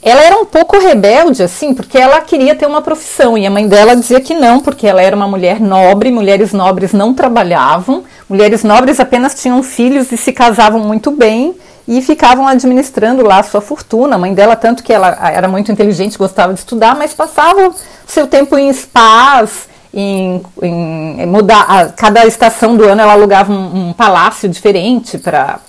Ela 0.00 0.22
era 0.22 0.36
um 0.36 0.44
pouco 0.44 0.78
rebelde, 0.78 1.42
assim, 1.42 1.74
porque 1.74 1.98
ela 1.98 2.20
queria 2.20 2.54
ter 2.54 2.66
uma 2.66 2.80
profissão 2.80 3.36
e 3.36 3.44
a 3.44 3.50
mãe 3.50 3.66
dela 3.66 3.96
dizia 3.96 4.20
que 4.20 4.32
não, 4.32 4.60
porque 4.60 4.86
ela 4.86 5.02
era 5.02 5.16
uma 5.16 5.26
mulher 5.26 5.60
nobre, 5.60 6.12
mulheres 6.12 6.52
nobres 6.52 6.92
não 6.92 7.12
trabalhavam, 7.12 8.04
mulheres 8.28 8.62
nobres 8.62 9.00
apenas 9.00 9.34
tinham 9.34 9.60
filhos 9.60 10.12
e 10.12 10.16
se 10.16 10.32
casavam 10.32 10.80
muito 10.80 11.10
bem 11.10 11.56
e 11.88 12.02
ficavam 12.02 12.46
administrando 12.46 13.24
lá 13.24 13.38
a 13.38 13.42
sua 13.42 13.62
fortuna. 13.62 14.16
A 14.16 14.18
mãe 14.18 14.34
dela, 14.34 14.54
tanto 14.54 14.82
que 14.82 14.92
ela 14.92 15.18
era 15.30 15.48
muito 15.48 15.72
inteligente, 15.72 16.18
gostava 16.18 16.52
de 16.52 16.58
estudar, 16.58 16.94
mas 16.94 17.14
passava 17.14 17.74
seu 18.06 18.26
tempo 18.26 18.58
em 18.58 18.70
spas, 18.70 19.66
em, 19.92 20.42
em 20.60 21.26
mudar. 21.26 21.64
A, 21.66 21.86
cada 21.86 22.26
estação 22.26 22.76
do 22.76 22.84
ano 22.84 23.00
ela 23.00 23.14
alugava 23.14 23.50
um, 23.50 23.88
um 23.88 23.92
palácio 23.94 24.50
diferente 24.50 25.16
para 25.16 25.62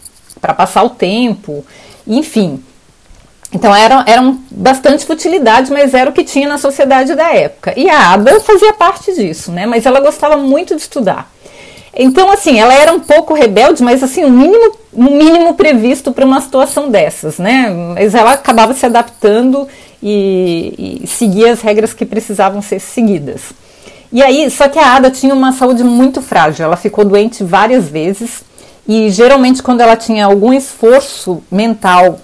passar 0.58 0.84
o 0.84 0.90
tempo, 0.90 1.66
enfim. 2.06 2.62
Então 3.54 3.74
eram, 3.74 4.04
eram 4.06 4.40
bastante 4.52 5.06
futilidades, 5.06 5.72
mas 5.72 5.94
era 5.94 6.10
o 6.10 6.14
que 6.14 6.26
tinha 6.26 6.50
na 6.50 6.58
sociedade 6.58 7.16
da 7.16 7.34
época. 7.34 7.74
E 7.78 7.90
a 7.90 8.12
Ada 8.12 8.42
fazia 8.42 8.74
parte 8.74 9.14
disso, 9.16 9.54
né? 9.54 9.66
Mas 9.66 9.86
ela 9.86 10.02
gostava 10.02 10.36
muito 10.36 10.76
de 10.76 10.82
estudar. 10.82 11.32
Então, 12.02 12.32
assim, 12.32 12.58
ela 12.58 12.74
era 12.74 12.94
um 12.94 13.00
pouco 13.02 13.34
rebelde, 13.34 13.84
mas 13.84 14.02
assim, 14.02 14.24
o 14.24 14.30
mínimo, 14.30 14.72
o 14.94 15.04
mínimo 15.04 15.54
previsto 15.56 16.14
para 16.14 16.26
uma 16.26 16.40
situação 16.40 16.90
dessas, 16.90 17.38
né? 17.38 17.70
Mas 17.94 18.16
ela 18.16 18.32
acabava 18.32 18.74
se 18.74 18.86
adaptando 18.86 19.68
e, 20.02 21.02
e 21.04 21.08
seguia 21.08 21.52
as 21.52 21.60
regras 21.60 21.92
que 21.92 22.06
precisavam 22.06 22.62
ser 22.62 22.80
seguidas. 22.80 23.52
E 24.14 24.24
aí, 24.24 24.50
só 24.50 24.70
que 24.70 24.80
a 24.80 24.96
Ada 24.96 25.12
tinha 25.12 25.34
uma 25.34 25.52
saúde 25.52 25.84
muito 25.84 26.22
frágil, 26.22 26.64
ela 26.64 26.78
ficou 26.78 27.04
doente 27.04 27.44
várias 27.44 27.90
vezes 27.90 28.44
e 28.88 29.10
geralmente 29.10 29.62
quando 29.62 29.82
ela 29.82 29.98
tinha 29.98 30.26
algum 30.26 30.54
esforço 30.54 31.44
mental 31.52 32.18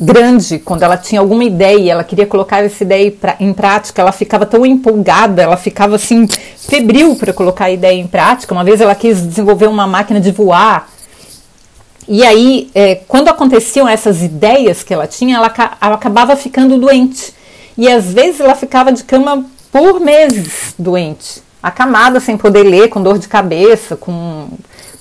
grande, 0.00 0.58
quando 0.58 0.82
ela 0.82 0.96
tinha 0.96 1.20
alguma 1.20 1.44
ideia, 1.44 1.92
ela 1.92 2.04
queria 2.04 2.26
colocar 2.26 2.64
essa 2.64 2.84
ideia 2.84 3.12
em 3.40 3.52
prática, 3.52 4.00
ela 4.00 4.12
ficava 4.12 4.46
tão 4.46 4.64
empolgada, 4.64 5.42
ela 5.42 5.56
ficava 5.56 5.96
assim 5.96 6.26
febril 6.56 7.16
para 7.16 7.32
colocar 7.32 7.64
a 7.66 7.70
ideia 7.70 7.98
em 7.98 8.06
prática. 8.06 8.54
Uma 8.54 8.64
vez 8.64 8.80
ela 8.80 8.94
quis 8.94 9.20
desenvolver 9.26 9.66
uma 9.66 9.86
máquina 9.86 10.20
de 10.20 10.30
voar. 10.30 10.88
E 12.06 12.24
aí, 12.24 12.70
é, 12.74 12.94
quando 12.94 13.28
aconteciam 13.28 13.88
essas 13.88 14.22
ideias 14.22 14.82
que 14.82 14.94
ela 14.94 15.06
tinha, 15.06 15.36
ela, 15.36 15.52
ela 15.80 15.94
acabava 15.94 16.36
ficando 16.36 16.78
doente. 16.78 17.34
E 17.76 17.88
às 17.88 18.12
vezes 18.12 18.40
ela 18.40 18.54
ficava 18.54 18.92
de 18.92 19.04
cama 19.04 19.44
por 19.70 20.00
meses 20.00 20.74
doente, 20.78 21.42
acamada, 21.62 22.18
sem 22.18 22.36
poder 22.36 22.62
ler, 22.62 22.88
com 22.88 23.02
dor 23.02 23.18
de 23.18 23.28
cabeça, 23.28 23.96
com 23.96 24.48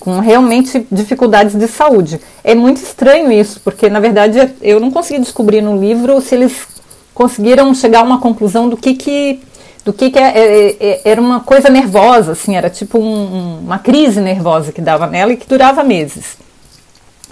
com 0.08 0.22
realmente 0.22 0.88
dificuldades 0.90 1.54
de 1.54 1.68
saúde. 1.68 2.22
É 2.42 2.56
muito 2.56 2.78
estranho 2.78 3.30
isso, 3.30 3.60
porque 3.60 3.90
na 3.90 4.00
verdade 4.00 4.54
eu 4.62 4.80
não 4.80 4.90
consegui 4.90 5.20
descobrir 5.20 5.60
no 5.60 5.78
livro 5.78 6.22
se 6.22 6.34
eles 6.34 6.66
conseguiram 7.14 7.76
chegar 7.76 8.00
a 8.00 8.04
uma 8.04 8.22
conclusão 8.22 8.70
do 8.70 8.78
que 8.78 8.94
que 8.94 9.42
do 9.84 9.92
que, 9.92 10.10
que 10.10 10.18
é, 10.18 10.30
é, 10.30 10.78
é, 10.80 11.02
era 11.04 11.20
uma 11.20 11.42
coisa 11.42 11.70
nervosa, 11.70 12.32
assim, 12.32 12.56
era 12.56 12.70
tipo 12.70 12.98
um, 12.98 13.60
uma 13.60 13.80
crise 13.80 14.22
nervosa 14.22 14.72
que 14.72 14.80
dava 14.80 15.08
nela 15.08 15.34
e 15.34 15.38
que 15.38 15.46
durava 15.46 15.84
meses. 15.84 16.38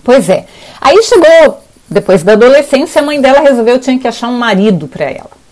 Pois 0.03 0.27
é. 0.27 0.45
Aí 0.81 1.01
chegou 1.01 1.61
depois 1.89 2.23
da 2.23 2.33
adolescência, 2.33 3.01
a 3.01 3.05
mãe 3.05 3.21
dela 3.21 3.39
resolveu 3.39 3.79
tinha 3.79 3.97
que 3.97 4.07
achar 4.07 4.27
um 4.27 4.37
marido 4.37 4.85
para 4.85 5.05
ela. 5.05 5.45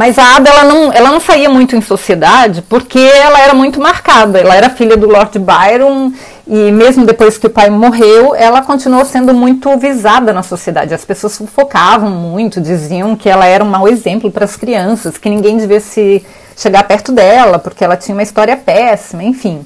Mas 0.00 0.18
a 0.18 0.36
Ada 0.36 0.48
ela 0.48 0.64
não, 0.64 0.92
ela 0.92 1.10
não 1.10 1.20
saía 1.20 1.50
muito 1.50 1.76
em 1.76 1.82
sociedade 1.82 2.62
porque 2.62 2.98
ela 2.98 3.38
era 3.38 3.52
muito 3.52 3.78
marcada. 3.78 4.38
Ela 4.38 4.54
era 4.54 4.70
filha 4.70 4.96
do 4.96 5.06
Lord 5.06 5.38
Byron 5.38 6.12
e 6.52 6.72
mesmo 6.72 7.06
depois 7.06 7.38
que 7.38 7.46
o 7.46 7.50
pai 7.50 7.70
morreu, 7.70 8.34
ela 8.34 8.60
continuou 8.60 9.04
sendo 9.04 9.32
muito 9.32 9.78
visada 9.78 10.32
na 10.32 10.42
sociedade. 10.42 10.92
As 10.92 11.04
pessoas 11.04 11.40
focavam 11.54 12.10
muito, 12.10 12.60
diziam 12.60 13.14
que 13.14 13.28
ela 13.28 13.46
era 13.46 13.62
um 13.62 13.68
mau 13.68 13.86
exemplo 13.86 14.32
para 14.32 14.46
as 14.46 14.56
crianças, 14.56 15.16
que 15.16 15.30
ninguém 15.30 15.58
devia 15.58 15.78
se 15.78 16.26
chegar 16.56 16.82
perto 16.88 17.12
dela 17.12 17.56
porque 17.60 17.84
ela 17.84 17.96
tinha 17.96 18.16
uma 18.16 18.24
história 18.24 18.56
péssima, 18.56 19.22
enfim. 19.22 19.64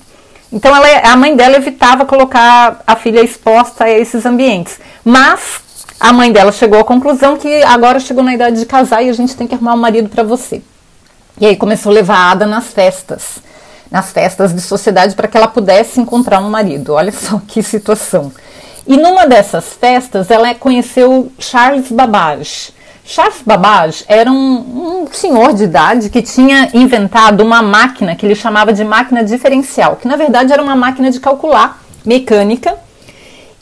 Então 0.53 0.77
ela, 0.77 1.11
a 1.11 1.17
mãe 1.17 1.35
dela 1.35 1.57
evitava 1.57 2.05
colocar 2.05 2.83
a 2.87 2.95
filha 2.97 3.23
exposta 3.23 3.85
a 3.85 3.91
esses 3.91 4.27
ambientes. 4.27 4.79
Mas 5.03 5.63
a 5.99 6.13
mãe 6.13 6.31
dela 6.31 6.53
chegou 6.53 6.79
à 6.81 6.85
conclusão 6.85 7.39
que 7.39 7.63
agora 7.63 7.99
chegou 7.99 8.23
na 8.23 8.35
idade 8.35 8.59
de 8.59 8.67
casar 8.67 9.03
e 9.03 9.09
a 9.09 9.15
gente 9.15 9.35
tem 9.35 9.47
que 9.47 9.55
arrumar 9.55 9.73
um 9.73 9.79
marido 9.79 10.11
para 10.11 10.23
você. 10.23 10.61
E 11.41 11.47
aí 11.47 11.57
começou 11.57 11.91
a 11.91 11.95
levar 11.95 12.17
a 12.17 12.31
Ada 12.33 12.47
nas 12.47 12.67
festas, 12.67 13.39
nas 13.95 14.11
festas 14.11 14.53
de 14.53 14.61
sociedade 14.61 15.15
para 15.15 15.29
que 15.29 15.37
ela 15.37 15.47
pudesse 15.47 16.01
encontrar 16.01 16.41
um 16.41 16.51
marido. 16.51 16.95
Olha 16.95 17.13
só 17.13 17.41
que 17.47 17.63
situação. 17.63 18.33
E 18.89 18.97
numa 18.97 19.25
dessas 19.25 19.73
festas 19.73 20.33
ela 20.33 20.53
conheceu 20.53 21.31
Charles 21.39 21.93
Babbage. 21.93 22.75
Charles 23.05 23.41
Babbage 23.47 24.05
era 24.09 24.33
um, 24.33 25.05
um, 25.05 25.07
senhor 25.13 25.53
de 25.53 25.63
idade 25.63 26.11
que 26.11 26.23
tinha 26.23 26.71
inventado 26.75 27.43
uma 27.45 27.63
máquina 27.63 28.17
que 28.17 28.27
ele 28.27 28.35
chamava 28.35 28.73
de 28.73 28.83
máquina 28.83 29.23
diferencial, 29.23 29.95
que 29.95 30.09
na 30.09 30.17
verdade 30.17 30.53
era 30.53 30.61
uma 30.61 30.75
máquina 30.75 31.09
de 31.09 31.21
calcular 31.21 31.81
mecânica 32.05 32.75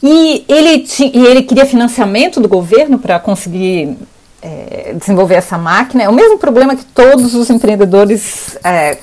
e 0.02 0.46
ele, 0.48 0.86
e 1.12 1.26
ele 1.26 1.42
queria 1.42 1.66
financiamento 1.66 2.40
do 2.40 2.48
governo 2.48 2.98
para 2.98 3.18
conseguir 3.18 3.98
é, 4.40 4.94
desenvolver 4.98 5.34
essa 5.34 5.58
máquina. 5.58 6.04
É 6.04 6.08
o 6.08 6.12
mesmo 6.12 6.38
problema 6.38 6.74
que 6.74 6.84
todos 6.86 7.34
os 7.34 7.50
empreendedores 7.50 8.56
é, 8.64 8.96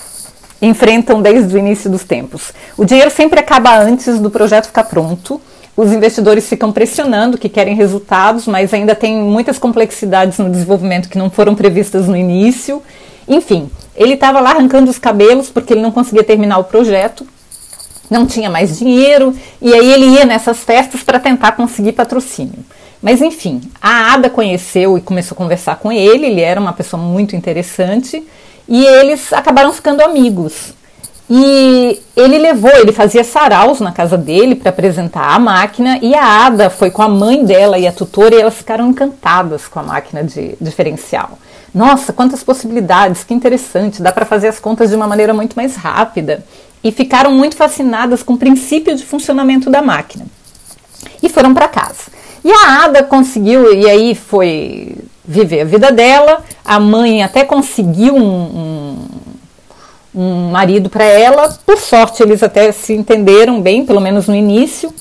enfrentam 0.62 1.22
desde 1.22 1.56
o 1.56 1.58
início 1.58 1.90
dos 1.90 2.04
tempos. 2.04 2.54
O 2.78 2.86
dinheiro 2.86 3.10
sempre 3.10 3.40
acaba 3.40 3.78
antes 3.78 4.20
do 4.20 4.30
projeto 4.30 4.68
ficar 4.68 4.86
pronto. 4.86 5.42
Os 5.76 5.92
investidores 5.92 6.48
ficam 6.48 6.72
pressionando 6.72 7.38
que 7.38 7.48
querem 7.48 7.76
resultados, 7.76 8.46
mas 8.48 8.74
ainda 8.74 8.94
tem 8.94 9.18
muitas 9.18 9.58
complexidades 9.58 10.38
no 10.38 10.50
desenvolvimento 10.50 11.10
que 11.10 11.18
não 11.18 11.30
foram 11.30 11.56
previstas 11.56 12.08
no 12.08 12.16
início. 12.16 12.84
Enfim, 13.28 13.70
ele 13.96 14.16
estava 14.16 14.40
lá 14.40 14.52
arrancando 14.52 14.92
os 14.92 15.00
cabelos 15.00 15.50
porque 15.50 15.74
ele 15.74 15.82
não 15.82 15.92
conseguia 15.92 16.24
terminar 16.24 16.58
o 16.58 16.64
projeto 16.66 17.26
não 18.10 18.26
tinha 18.26 18.50
mais 18.50 18.78
dinheiro 18.78 19.34
e 19.62 19.74
aí 19.74 19.92
ele 19.92 20.06
ia 20.06 20.26
nessas 20.26 20.60
festas 20.64 21.04
para 21.04 21.20
tentar 21.20 21.52
conseguir 21.54 21.92
patrocínio. 21.94 22.66
Mas 23.02 23.22
enfim, 23.22 23.62
a 23.82 24.14
Ada 24.14 24.30
conheceu 24.30 24.98
e 24.98 25.02
começou 25.02 25.36
a 25.36 25.38
conversar 25.38 25.78
com 25.78 25.92
ele, 25.92 26.26
ele 26.26 26.42
era 26.42 26.60
uma 26.60 26.74
pessoa 26.74 27.02
muito 27.02 27.36
interessante 27.36 28.26
e 28.70 28.86
eles 28.86 29.34
acabaram 29.34 29.74
ficando 29.74 30.02
amigos. 30.02 30.74
E 31.30 32.02
ele 32.16 32.38
levou, 32.38 32.72
ele 32.72 32.92
fazia 32.92 33.24
saraus 33.24 33.80
na 33.80 33.92
casa 33.92 34.18
dele 34.18 34.56
para 34.56 34.70
apresentar 34.70 35.36
a 35.36 35.40
máquina 35.40 36.00
e 36.02 36.16
a 36.16 36.46
Ada 36.46 36.70
foi 36.70 36.90
com 36.90 37.04
a 37.04 37.10
mãe 37.10 37.44
dela 37.44 37.78
e 37.78 37.86
a 37.86 37.92
tutora 37.92 38.34
e 38.34 38.40
elas 38.40 38.56
ficaram 38.56 38.90
encantadas 38.90 39.68
com 39.68 39.80
a 39.80 39.84
máquina 39.84 40.24
de 40.24 40.56
diferencial. 40.60 41.38
Nossa, 41.74 42.12
quantas 42.12 42.44
possibilidades, 42.44 43.24
que 43.24 43.34
interessante, 43.34 44.02
dá 44.02 44.12
para 44.12 44.26
fazer 44.26 44.48
as 44.48 44.60
contas 44.60 44.90
de 44.90 44.96
uma 44.96 45.08
maneira 45.08 45.34
muito 45.34 45.56
mais 45.56 45.76
rápida 45.76 46.44
e 46.84 46.92
ficaram 46.92 47.32
muito 47.32 47.56
fascinadas 47.56 48.24
com 48.24 48.34
o 48.34 48.38
princípio 48.38 48.96
de 48.96 49.06
funcionamento 49.06 49.70
da 49.70 49.82
máquina. 49.82 50.26
E 51.22 51.30
foram 51.30 51.54
para 51.54 51.68
casa. 51.68 52.10
E 52.44 52.52
a 52.52 52.86
Ada 52.86 53.04
conseguiu, 53.04 53.74
e 53.74 53.88
aí 53.88 54.16
foi 54.16 54.96
viver 55.24 55.62
a 55.62 55.66
vida 55.66 55.92
dela. 55.92 56.44
A 56.70 56.80
mãe 56.80 57.24
até 57.24 57.44
conseguiu 57.44 58.16
um, 58.16 59.00
um, 60.14 60.22
um 60.22 60.52
marido 60.52 60.88
para 60.88 61.04
ela. 61.04 61.50
Por 61.66 61.80
sorte, 61.80 62.22
eles 62.22 62.44
até 62.44 62.72
se 62.72 62.94
entenderam 62.94 63.60
bem, 63.60 63.84
pelo 63.84 64.00
menos 64.00 64.28
no 64.28 64.36
início. 64.36 64.94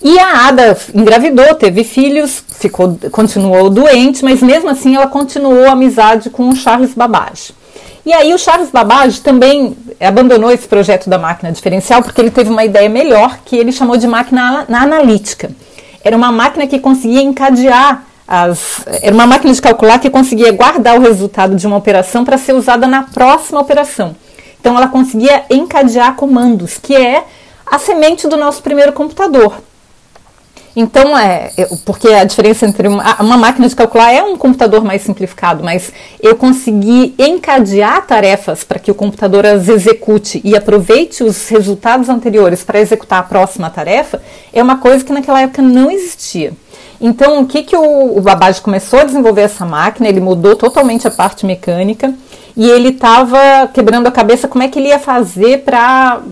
E 0.00 0.16
a 0.16 0.46
Ada 0.46 0.78
engravidou, 0.94 1.56
teve 1.56 1.82
filhos, 1.82 2.44
ficou, 2.56 2.96
continuou 3.10 3.68
doente, 3.68 4.24
mas 4.24 4.40
mesmo 4.40 4.70
assim 4.70 4.94
ela 4.94 5.08
continuou 5.08 5.66
a 5.66 5.72
amizade 5.72 6.30
com 6.30 6.48
o 6.50 6.54
Charles 6.54 6.94
Babbage. 6.94 7.52
E 8.06 8.12
aí 8.12 8.32
o 8.32 8.38
Charles 8.38 8.70
Babbage 8.70 9.22
também 9.22 9.76
abandonou 10.00 10.52
esse 10.52 10.68
projeto 10.68 11.10
da 11.10 11.18
máquina 11.18 11.50
diferencial 11.50 12.00
porque 12.00 12.20
ele 12.20 12.30
teve 12.30 12.48
uma 12.48 12.64
ideia 12.64 12.88
melhor 12.88 13.40
que 13.44 13.56
ele 13.56 13.72
chamou 13.72 13.96
de 13.96 14.06
máquina 14.06 14.66
analítica. 14.68 15.50
Era 16.04 16.16
uma 16.16 16.30
máquina 16.30 16.64
que 16.68 16.78
conseguia 16.78 17.22
encadear 17.22 18.04
as, 18.26 18.82
era 19.02 19.14
uma 19.14 19.26
máquina 19.26 19.52
de 19.52 19.60
calcular 19.60 19.98
que 19.98 20.08
conseguia 20.10 20.52
guardar 20.52 20.98
o 20.98 21.02
resultado 21.02 21.54
de 21.54 21.66
uma 21.66 21.76
operação 21.76 22.24
para 22.24 22.38
ser 22.38 22.54
usada 22.54 22.86
na 22.86 23.02
próxima 23.02 23.60
operação. 23.60 24.16
Então 24.60 24.76
ela 24.76 24.88
conseguia 24.88 25.44
encadear 25.50 26.14
comandos, 26.14 26.78
que 26.78 26.94
é 26.94 27.24
a 27.66 27.78
semente 27.78 28.28
do 28.28 28.36
nosso 28.36 28.62
primeiro 28.62 28.92
computador. 28.92 29.54
Então, 30.74 31.16
é, 31.18 31.50
porque 31.84 32.08
a 32.08 32.24
diferença 32.24 32.64
entre 32.64 32.88
uma, 32.88 33.20
uma, 33.20 33.36
máquina 33.36 33.68
de 33.68 33.76
calcular 33.76 34.10
é 34.10 34.22
um 34.22 34.36
computador 34.38 34.82
mais 34.82 35.02
simplificado, 35.02 35.62
mas 35.62 35.92
eu 36.20 36.34
consegui 36.34 37.14
encadear 37.18 38.06
tarefas 38.06 38.64
para 38.64 38.78
que 38.78 38.90
o 38.90 38.94
computador 38.94 39.44
as 39.44 39.68
execute 39.68 40.40
e 40.42 40.56
aproveite 40.56 41.22
os 41.22 41.48
resultados 41.48 42.08
anteriores 42.08 42.64
para 42.64 42.80
executar 42.80 43.18
a 43.18 43.22
próxima 43.22 43.68
tarefa, 43.68 44.22
é 44.50 44.62
uma 44.62 44.78
coisa 44.78 45.04
que 45.04 45.12
naquela 45.12 45.42
época 45.42 45.60
não 45.60 45.90
existia. 45.90 46.54
Então, 47.02 47.40
o 47.40 47.46
que, 47.46 47.64
que 47.64 47.76
o, 47.76 48.16
o 48.16 48.20
Babbage 48.20 48.60
começou 48.60 49.00
a 49.00 49.04
desenvolver 49.04 49.42
essa 49.42 49.66
máquina? 49.66 50.08
Ele 50.08 50.20
mudou 50.20 50.54
totalmente 50.54 51.08
a 51.08 51.10
parte 51.10 51.44
mecânica 51.44 52.14
e 52.56 52.70
ele 52.70 52.90
estava 52.90 53.68
quebrando 53.74 54.06
a 54.06 54.12
cabeça 54.12 54.46
como 54.46 54.62
é 54.62 54.68
que 54.68 54.78
ele 54.78 54.88
ia 54.88 55.00
fazer 55.00 55.64
para 55.64 56.22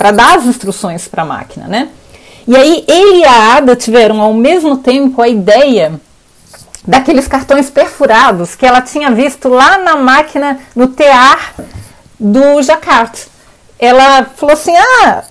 dar 0.00 0.38
as 0.38 0.44
instruções 0.44 1.06
para 1.06 1.22
a 1.22 1.26
máquina, 1.26 1.68
né? 1.68 1.88
E 2.48 2.56
aí 2.56 2.84
ele 2.88 3.20
e 3.20 3.24
a 3.24 3.56
Ada 3.58 3.76
tiveram 3.76 4.20
ao 4.20 4.34
mesmo 4.34 4.78
tempo 4.78 5.22
a 5.22 5.28
ideia 5.28 6.00
daqueles 6.84 7.28
cartões 7.28 7.70
perfurados 7.70 8.56
que 8.56 8.66
ela 8.66 8.80
tinha 8.80 9.12
visto 9.12 9.48
lá 9.48 9.78
na 9.78 9.94
máquina, 9.94 10.58
no 10.74 10.88
tear 10.88 11.54
do 12.18 12.60
Jacquard. 12.60 13.12
Ela 13.78 14.24
falou 14.34 14.54
assim: 14.54 14.74
ah, 14.76 15.22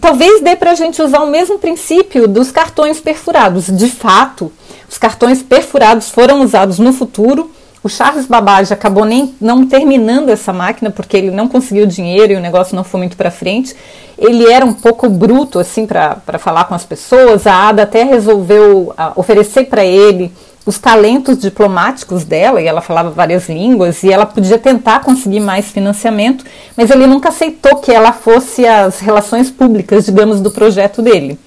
talvez 0.00 0.42
dê 0.42 0.56
para 0.56 0.72
a 0.72 0.74
gente 0.74 1.00
usar 1.00 1.20
o 1.20 1.30
mesmo 1.30 1.58
princípio 1.58 2.26
dos 2.26 2.50
cartões 2.50 3.00
perfurados. 3.00 3.66
De 3.66 3.88
fato, 3.88 4.52
os 4.88 4.98
cartões 4.98 5.42
perfurados 5.42 6.10
foram 6.10 6.42
usados 6.42 6.78
no 6.78 6.92
futuro 6.92 7.50
o 7.86 7.88
Charles 7.88 8.26
Babbage 8.26 8.74
acabou 8.74 9.04
nem 9.04 9.32
não 9.40 9.64
terminando 9.64 10.28
essa 10.30 10.52
máquina 10.52 10.90
porque 10.90 11.16
ele 11.16 11.30
não 11.30 11.46
conseguiu 11.46 11.86
dinheiro 11.86 12.32
e 12.32 12.36
o 12.36 12.40
negócio 12.40 12.74
não 12.74 12.82
foi 12.82 12.98
muito 12.98 13.16
para 13.16 13.30
frente. 13.30 13.76
Ele 14.18 14.44
era 14.50 14.66
um 14.66 14.72
pouco 14.72 15.08
bruto 15.08 15.60
assim 15.60 15.86
para 15.86 16.36
falar 16.36 16.64
com 16.64 16.74
as 16.74 16.84
pessoas. 16.84 17.46
A 17.46 17.68
Ada 17.68 17.84
até 17.84 18.02
resolveu 18.02 18.92
uh, 18.98 19.12
oferecer 19.14 19.66
para 19.66 19.84
ele 19.84 20.32
os 20.66 20.78
talentos 20.78 21.38
diplomáticos 21.38 22.24
dela, 22.24 22.60
e 22.60 22.66
ela 22.66 22.80
falava 22.80 23.10
várias 23.10 23.48
línguas, 23.48 24.02
e 24.02 24.12
ela 24.12 24.26
podia 24.26 24.58
tentar 24.58 24.98
conseguir 25.00 25.38
mais 25.38 25.66
financiamento, 25.66 26.44
mas 26.76 26.90
ele 26.90 27.06
nunca 27.06 27.28
aceitou 27.28 27.76
que 27.76 27.92
ela 27.92 28.12
fosse 28.12 28.66
as 28.66 28.98
relações 28.98 29.48
públicas, 29.48 30.06
digamos, 30.06 30.40
do 30.40 30.50
projeto 30.50 31.00
dele. 31.00 31.38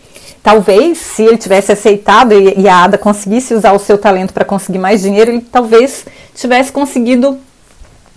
Talvez, 0.41 0.97
se 0.99 1.23
ele 1.23 1.37
tivesse 1.37 1.73
aceitado 1.73 2.31
e, 2.31 2.67
a 2.69 2.85
Ada 2.85 2.97
conseguisse 2.97 3.53
usar 3.53 3.73
o 3.73 3.79
seu 3.79 3.97
talento 3.97 4.33
para 4.33 4.45
conseguir 4.45 4.79
mais 4.79 5.01
dinheiro, 5.01 5.31
ele 5.31 5.41
talvez 5.41 6.05
tivesse 6.33 6.71
conseguido 6.71 7.37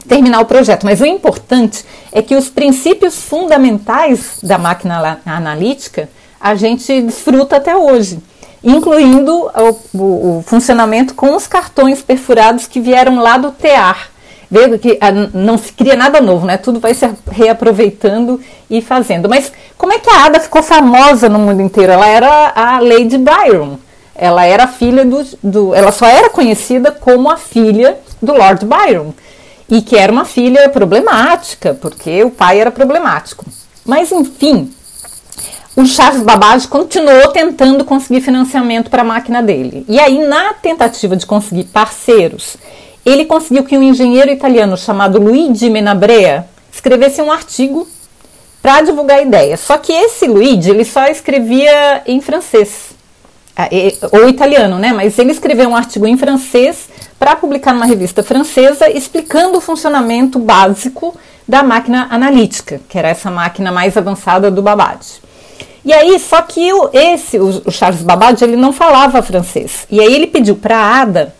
terminar 0.06 0.40
o 0.40 0.44
projeto. 0.44 0.84
Mas 0.84 1.00
o 1.00 1.04
importante 1.04 1.84
é 2.12 2.22
que 2.22 2.36
os 2.36 2.48
princípios 2.48 3.16
fundamentais 3.16 4.38
da 4.40 4.56
máquina 4.56 5.20
analítica 5.26 6.08
a 6.40 6.54
gente 6.54 7.02
desfruta 7.02 7.56
até 7.56 7.76
hoje, 7.76 8.20
incluindo 8.62 9.32
o, 9.32 9.98
o, 9.98 10.38
o 10.38 10.44
funcionamento 10.46 11.14
com 11.14 11.34
os 11.34 11.46
cartões 11.46 12.02
perfurados 12.02 12.66
que 12.66 12.80
vieram 12.80 13.20
lá 13.20 13.36
do 13.36 13.50
TEAR, 13.50 14.10
vendo 14.50 14.78
que 14.78 14.98
ah, 15.00 15.10
não 15.32 15.58
se 15.58 15.72
cria 15.72 15.96
nada 15.96 16.20
novo, 16.20 16.46
né? 16.46 16.56
Tudo 16.56 16.78
vai 16.78 16.94
se 16.94 17.08
reaproveitando 17.30 18.40
e 18.68 18.80
fazendo. 18.80 19.28
Mas 19.28 19.50
como 19.76 19.92
é 19.92 19.98
que 19.98 20.10
a 20.10 20.26
Ada 20.26 20.40
ficou 20.40 20.62
famosa 20.62 21.28
no 21.28 21.38
mundo 21.38 21.62
inteiro? 21.62 21.92
Ela 21.92 22.06
era 22.06 22.52
a 22.54 22.78
Lady 22.80 23.18
Byron. 23.18 23.78
Ela 24.14 24.44
era 24.44 24.66
filha 24.66 25.04
do, 25.04 25.26
do 25.42 25.74
ela 25.74 25.90
só 25.90 26.06
era 26.06 26.28
conhecida 26.28 26.92
como 26.92 27.30
a 27.30 27.36
filha 27.36 27.98
do 28.20 28.34
Lord 28.34 28.66
Byron 28.66 29.14
e 29.68 29.80
que 29.80 29.96
era 29.96 30.12
uma 30.12 30.26
filha 30.26 30.68
problemática, 30.68 31.72
porque 31.72 32.22
o 32.22 32.30
pai 32.30 32.60
era 32.60 32.70
problemático. 32.70 33.46
Mas 33.86 34.12
enfim, 34.12 34.70
o 35.74 35.86
Charles 35.86 36.22
Babbage 36.22 36.68
continuou 36.68 37.28
tentando 37.28 37.84
conseguir 37.84 38.20
financiamento 38.20 38.90
para 38.90 39.02
a 39.02 39.04
máquina 39.04 39.42
dele. 39.42 39.84
E 39.88 39.98
aí, 39.98 40.18
na 40.26 40.52
tentativa 40.54 41.16
de 41.16 41.26
conseguir 41.26 41.64
parceiros 41.64 42.56
ele 43.04 43.24
conseguiu 43.24 43.64
que 43.64 43.76
um 43.76 43.82
engenheiro 43.82 44.30
italiano 44.30 44.76
chamado 44.76 45.20
Luigi 45.20 45.68
Menabrea 45.68 46.46
escrevesse 46.72 47.20
um 47.20 47.32
artigo 47.32 47.86
para 48.62 48.80
divulgar 48.82 49.18
a 49.18 49.22
ideia. 49.22 49.56
Só 49.56 49.76
que 49.76 49.92
esse 49.92 50.26
Luigi 50.26 50.70
ele 50.70 50.84
só 50.84 51.06
escrevia 51.06 52.02
em 52.06 52.20
francês. 52.20 52.92
ou 54.12 54.28
italiano, 54.28 54.78
né? 54.78 54.92
Mas 54.92 55.18
ele 55.18 55.32
escreveu 55.32 55.68
um 55.68 55.76
artigo 55.76 56.06
em 56.06 56.16
francês 56.16 56.88
para 57.18 57.34
publicar 57.34 57.72
numa 57.72 57.86
revista 57.86 58.22
francesa 58.22 58.88
explicando 58.88 59.58
o 59.58 59.60
funcionamento 59.60 60.38
básico 60.38 61.14
da 61.46 61.62
máquina 61.62 62.06
analítica, 62.08 62.80
que 62.88 62.96
era 62.96 63.08
essa 63.08 63.30
máquina 63.30 63.72
mais 63.72 63.96
avançada 63.96 64.48
do 64.48 64.62
Babbage. 64.62 65.20
E 65.84 65.92
aí, 65.92 66.18
só 66.18 66.40
que 66.42 66.72
o, 66.72 66.90
esse, 66.92 67.38
o, 67.38 67.70
Charles 67.70 68.02
Babbage, 68.02 68.44
ele 68.44 68.56
não 68.56 68.72
falava 68.72 69.22
francês. 69.22 69.86
E 69.90 70.00
aí 70.00 70.14
ele 70.14 70.26
pediu 70.28 70.56
para 70.56 70.76
a 70.76 71.00
Ada 71.00 71.34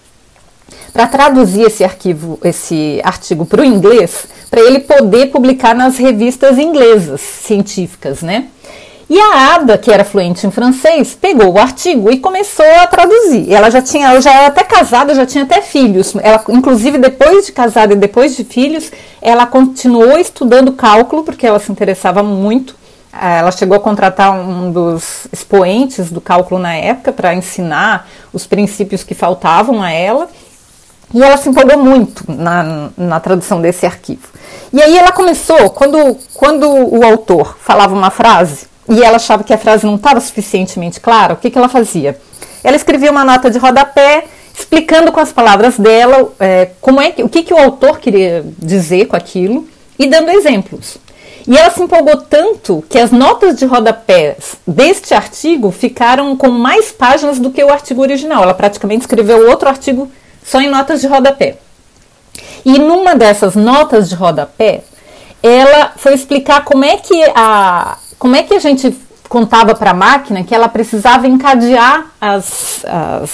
para 0.92 1.06
traduzir 1.06 1.62
esse 1.62 1.82
arquivo, 1.82 2.38
esse 2.44 3.00
artigo 3.02 3.46
para 3.46 3.62
o 3.62 3.64
inglês, 3.64 4.26
para 4.50 4.60
ele 4.60 4.80
poder 4.80 5.30
publicar 5.30 5.74
nas 5.74 5.96
revistas 5.96 6.58
inglesas 6.58 7.20
científicas, 7.20 8.20
né? 8.20 8.48
E 9.08 9.18
a 9.18 9.54
Ada, 9.54 9.76
que 9.76 9.90
era 9.90 10.04
fluente 10.04 10.46
em 10.46 10.50
francês, 10.50 11.14
pegou 11.14 11.52
o 11.52 11.58
artigo 11.58 12.10
e 12.10 12.18
começou 12.18 12.64
a 12.80 12.86
traduzir. 12.86 13.52
Ela 13.52 13.70
já 13.70 13.82
tinha, 13.82 14.08
ela 14.08 14.20
já 14.22 14.32
era 14.32 14.46
até 14.46 14.64
casada, 14.64 15.14
já 15.14 15.26
tinha 15.26 15.44
até 15.44 15.60
filhos. 15.60 16.14
Ela, 16.22 16.42
inclusive, 16.48 16.96
depois 16.96 17.44
de 17.44 17.52
casada 17.52 17.92
e 17.92 17.96
depois 17.96 18.34
de 18.34 18.42
filhos, 18.42 18.90
ela 19.20 19.46
continuou 19.46 20.18
estudando 20.18 20.72
cálculo, 20.72 21.24
porque 21.24 21.46
ela 21.46 21.58
se 21.58 21.70
interessava 21.70 22.22
muito. 22.22 22.74
Eh, 23.12 23.38
ela 23.38 23.50
chegou 23.50 23.76
a 23.76 23.80
contratar 23.80 24.32
um 24.32 24.72
dos 24.72 25.26
expoentes 25.32 26.10
do 26.10 26.20
cálculo 26.20 26.60
na 26.60 26.74
época 26.74 27.12
para 27.12 27.34
ensinar 27.34 28.08
os 28.32 28.46
princípios 28.46 29.04
que 29.04 29.14
faltavam 29.14 29.82
a 29.82 29.90
ela. 29.90 30.28
E 31.14 31.22
ela 31.22 31.36
se 31.36 31.48
empolgou 31.48 31.78
muito 31.78 32.24
na, 32.26 32.88
na 32.96 33.20
tradução 33.20 33.60
desse 33.60 33.84
arquivo. 33.84 34.28
E 34.72 34.80
aí 34.80 34.96
ela 34.96 35.12
começou, 35.12 35.68
quando, 35.70 36.16
quando 36.32 36.66
o 36.66 37.04
autor 37.04 37.58
falava 37.60 37.94
uma 37.94 38.10
frase, 38.10 38.66
e 38.88 39.02
ela 39.02 39.16
achava 39.16 39.44
que 39.44 39.52
a 39.52 39.58
frase 39.58 39.84
não 39.84 39.96
estava 39.96 40.18
suficientemente 40.20 41.00
clara, 41.00 41.34
o 41.34 41.36
que, 41.36 41.50
que 41.50 41.58
ela 41.58 41.68
fazia? 41.68 42.18
Ela 42.64 42.76
escrevia 42.76 43.10
uma 43.10 43.24
nota 43.24 43.50
de 43.50 43.58
rodapé 43.58 44.24
explicando 44.58 45.12
com 45.12 45.20
as 45.20 45.32
palavras 45.32 45.78
dela 45.78 46.32
é, 46.38 46.70
como 46.80 47.00
é 47.00 47.10
que, 47.10 47.22
o 47.22 47.28
que, 47.28 47.42
que 47.42 47.54
o 47.54 47.58
autor 47.58 47.98
queria 47.98 48.44
dizer 48.58 49.06
com 49.06 49.16
aquilo 49.16 49.66
e 49.98 50.06
dando 50.06 50.30
exemplos. 50.30 50.98
E 51.46 51.56
ela 51.56 51.70
se 51.70 51.82
empolgou 51.82 52.18
tanto 52.18 52.84
que 52.88 52.98
as 52.98 53.10
notas 53.10 53.58
de 53.58 53.66
rodapé 53.66 54.36
deste 54.66 55.12
artigo 55.14 55.70
ficaram 55.70 56.36
com 56.36 56.48
mais 56.50 56.92
páginas 56.92 57.38
do 57.38 57.50
que 57.50 57.62
o 57.62 57.72
artigo 57.72 58.00
original. 58.00 58.42
Ela 58.42 58.54
praticamente 58.54 59.02
escreveu 59.02 59.48
outro 59.48 59.68
artigo 59.68 60.10
só 60.44 60.60
em 60.60 60.68
notas 60.68 61.00
de 61.00 61.06
rodapé. 61.06 61.58
E 62.64 62.78
numa 62.78 63.14
dessas 63.14 63.56
notas 63.56 64.08
de 64.08 64.14
rodapé, 64.14 64.82
ela 65.42 65.92
foi 65.96 66.14
explicar 66.14 66.64
como 66.64 66.84
é 66.84 66.96
que 66.96 67.24
a, 67.34 67.98
como 68.18 68.36
é 68.36 68.42
que 68.42 68.54
a 68.54 68.60
gente 68.60 68.96
contava 69.28 69.74
para 69.74 69.90
a 69.90 69.94
máquina 69.94 70.44
que 70.44 70.54
ela 70.54 70.68
precisava 70.68 71.26
encadear 71.26 72.06
as, 72.20 72.84
as, 72.84 73.30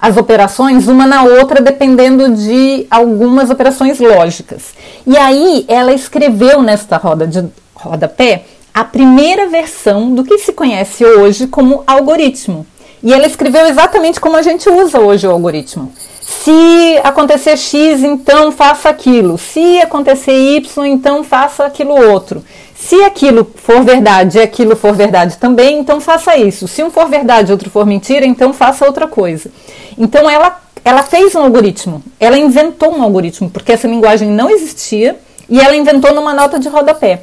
as 0.00 0.16
operações 0.16 0.88
uma 0.88 1.06
na 1.06 1.22
outra, 1.24 1.60
dependendo 1.60 2.30
de 2.30 2.86
algumas 2.90 3.50
operações 3.50 3.98
lógicas. 3.98 4.72
E 5.06 5.16
aí 5.16 5.64
ela 5.68 5.92
escreveu 5.92 6.62
nesta 6.62 6.96
roda 6.96 7.26
de 7.26 7.44
rodapé 7.74 8.44
a 8.72 8.84
primeira 8.84 9.48
versão 9.48 10.14
do 10.14 10.24
que 10.24 10.38
se 10.38 10.52
conhece 10.52 11.04
hoje 11.04 11.46
como 11.46 11.82
algoritmo. 11.86 12.66
E 13.02 13.12
ela 13.12 13.26
escreveu 13.26 13.66
exatamente 13.66 14.20
como 14.20 14.36
a 14.36 14.42
gente 14.42 14.68
usa 14.68 15.00
hoje 15.00 15.26
o 15.26 15.30
algoritmo. 15.30 15.92
Se 16.20 17.00
acontecer 17.02 17.56
X, 17.56 18.02
então 18.02 18.52
faça 18.52 18.88
aquilo. 18.88 19.36
Se 19.36 19.80
acontecer 19.80 20.32
Y, 20.32 20.86
então 20.86 21.24
faça 21.24 21.64
aquilo 21.64 21.94
outro. 21.94 22.44
Se 22.80 22.96
aquilo 23.04 23.52
for 23.56 23.84
verdade 23.84 24.38
e 24.38 24.40
aquilo 24.40 24.74
for 24.74 24.94
verdade 24.94 25.36
também, 25.36 25.78
então 25.78 26.00
faça 26.00 26.34
isso. 26.38 26.66
Se 26.66 26.82
um 26.82 26.90
for 26.90 27.06
verdade 27.08 27.50
e 27.50 27.52
outro 27.52 27.68
for 27.68 27.84
mentira, 27.84 28.24
então 28.24 28.54
faça 28.54 28.86
outra 28.86 29.06
coisa. 29.06 29.50
Então 29.98 30.28
ela, 30.28 30.58
ela 30.82 31.02
fez 31.02 31.34
um 31.34 31.42
algoritmo, 31.42 32.02
ela 32.18 32.38
inventou 32.38 32.96
um 32.96 33.02
algoritmo, 33.02 33.50
porque 33.50 33.72
essa 33.72 33.86
linguagem 33.86 34.30
não 34.30 34.48
existia 34.48 35.18
e 35.46 35.60
ela 35.60 35.76
inventou 35.76 36.14
numa 36.14 36.32
nota 36.32 36.58
de 36.58 36.70
rodapé. 36.70 37.20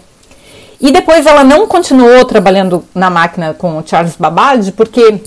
E 0.80 0.91
depois 0.91 1.26
ela 1.26 1.43
não 1.43 1.65
continuou 1.65 2.24
trabalhando 2.24 2.86
na 2.93 3.10
máquina 3.10 3.56
com 3.56 3.80
o 3.80 3.84
Charles 3.86 4.15
Babbage, 4.15 4.72
porque 4.74 5.20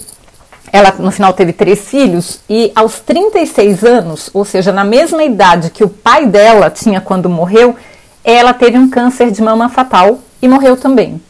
ela 0.73 0.95
no 0.97 1.11
final 1.11 1.33
teve 1.33 1.53
três 1.53 1.81
filhos 1.81 2.39
e 2.49 2.71
aos 2.77 3.01
36 3.01 3.83
anos, 3.83 4.31
ou 4.33 4.45
seja, 4.45 4.71
na 4.71 4.85
mesma 4.85 5.25
idade 5.25 5.71
que 5.71 5.83
o 5.83 5.89
pai 5.89 6.25
dela 6.27 6.71
tinha 6.71 7.01
quando 7.01 7.29
morreu, 7.29 7.75
ela 8.25 8.53
teve 8.53 8.79
um 8.79 8.89
câncer 8.89 9.31
de 9.31 9.43
mama 9.43 9.69
fatal 9.69 10.21
e 10.41 10.49
morreu 10.49 10.77
também. 10.77 11.21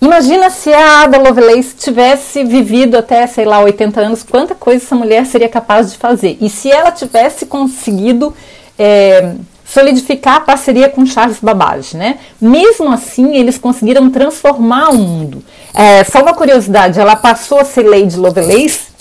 Imagina 0.00 0.50
se 0.50 0.72
a 0.72 1.02
Ada 1.02 1.18
Lovelace 1.18 1.76
tivesse 1.76 2.42
vivido 2.42 2.96
até, 2.98 3.24
sei 3.26 3.44
lá, 3.44 3.60
80 3.60 4.00
anos, 4.00 4.22
quanta 4.24 4.54
coisa 4.54 4.84
essa 4.84 4.96
mulher 4.96 5.24
seria 5.26 5.48
capaz 5.48 5.92
de 5.92 5.98
fazer. 5.98 6.36
E 6.40 6.50
se 6.50 6.70
ela 6.70 6.90
tivesse 6.90 7.46
conseguido 7.46 8.34
é, 8.76 9.36
solidificar 9.64 10.36
a 10.36 10.40
parceria 10.40 10.88
com 10.88 11.06
Charles 11.06 11.38
Babbage, 11.40 11.96
né? 11.96 12.18
Mesmo 12.40 12.90
assim, 12.90 13.36
eles 13.36 13.56
conseguiram 13.58 14.10
transformar 14.10 14.90
o 14.90 14.98
mundo. 14.98 15.42
É, 15.72 16.02
só 16.02 16.20
uma 16.20 16.34
curiosidade, 16.34 16.98
ela 16.98 17.14
passou 17.14 17.60
a 17.60 17.64
ser 17.64 17.84
Lady 17.84 18.16
Lovelace 18.16 18.92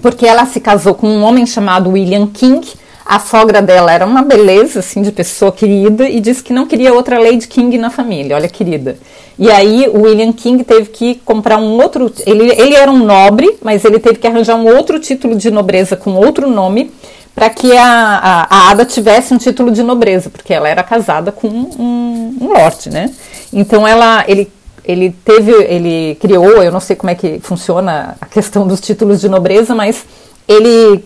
porque 0.00 0.26
ela 0.26 0.46
se 0.46 0.60
casou 0.60 0.94
com 0.94 1.08
um 1.08 1.22
homem 1.22 1.46
chamado 1.46 1.90
William 1.90 2.26
King, 2.26 2.66
a 3.10 3.18
sogra 3.18 3.60
dela 3.60 3.92
era 3.92 4.06
uma 4.06 4.22
beleza, 4.22 4.78
assim, 4.78 5.02
de 5.02 5.10
pessoa 5.10 5.50
querida 5.50 6.08
e 6.08 6.20
disse 6.20 6.44
que 6.44 6.52
não 6.52 6.64
queria 6.64 6.94
outra 6.94 7.18
Lady 7.18 7.48
King 7.48 7.76
na 7.76 7.90
família, 7.90 8.36
olha 8.36 8.48
querida. 8.48 8.96
E 9.36 9.50
aí 9.50 9.88
o 9.92 10.02
William 10.02 10.32
King 10.32 10.62
teve 10.62 10.90
que 10.90 11.16
comprar 11.24 11.56
um 11.56 11.72
outro. 11.82 12.12
Ele, 12.24 12.52
ele 12.52 12.76
era 12.76 12.88
um 12.88 13.04
nobre, 13.04 13.58
mas 13.60 13.84
ele 13.84 13.98
teve 13.98 14.20
que 14.20 14.28
arranjar 14.28 14.54
um 14.54 14.76
outro 14.76 15.00
título 15.00 15.34
de 15.34 15.50
nobreza 15.50 15.96
com 15.96 16.14
outro 16.14 16.48
nome 16.48 16.92
para 17.34 17.50
que 17.50 17.76
a, 17.76 17.82
a, 17.82 18.46
a, 18.48 18.70
Ada 18.70 18.84
tivesse 18.84 19.34
um 19.34 19.38
título 19.38 19.72
de 19.72 19.82
nobreza, 19.82 20.30
porque 20.30 20.54
ela 20.54 20.68
era 20.68 20.84
casada 20.84 21.32
com 21.32 21.48
um, 21.48 22.36
um 22.40 22.46
lord, 22.52 22.90
né? 22.90 23.10
Então 23.52 23.88
ela, 23.88 24.22
ele, 24.28 24.48
ele 24.84 25.10
teve, 25.24 25.50
ele 25.50 26.16
criou, 26.20 26.62
eu 26.62 26.70
não 26.70 26.78
sei 26.78 26.94
como 26.94 27.10
é 27.10 27.16
que 27.16 27.40
funciona 27.40 28.16
a 28.20 28.26
questão 28.26 28.68
dos 28.68 28.80
títulos 28.80 29.20
de 29.20 29.28
nobreza, 29.28 29.74
mas 29.74 30.04
ele 30.46 31.04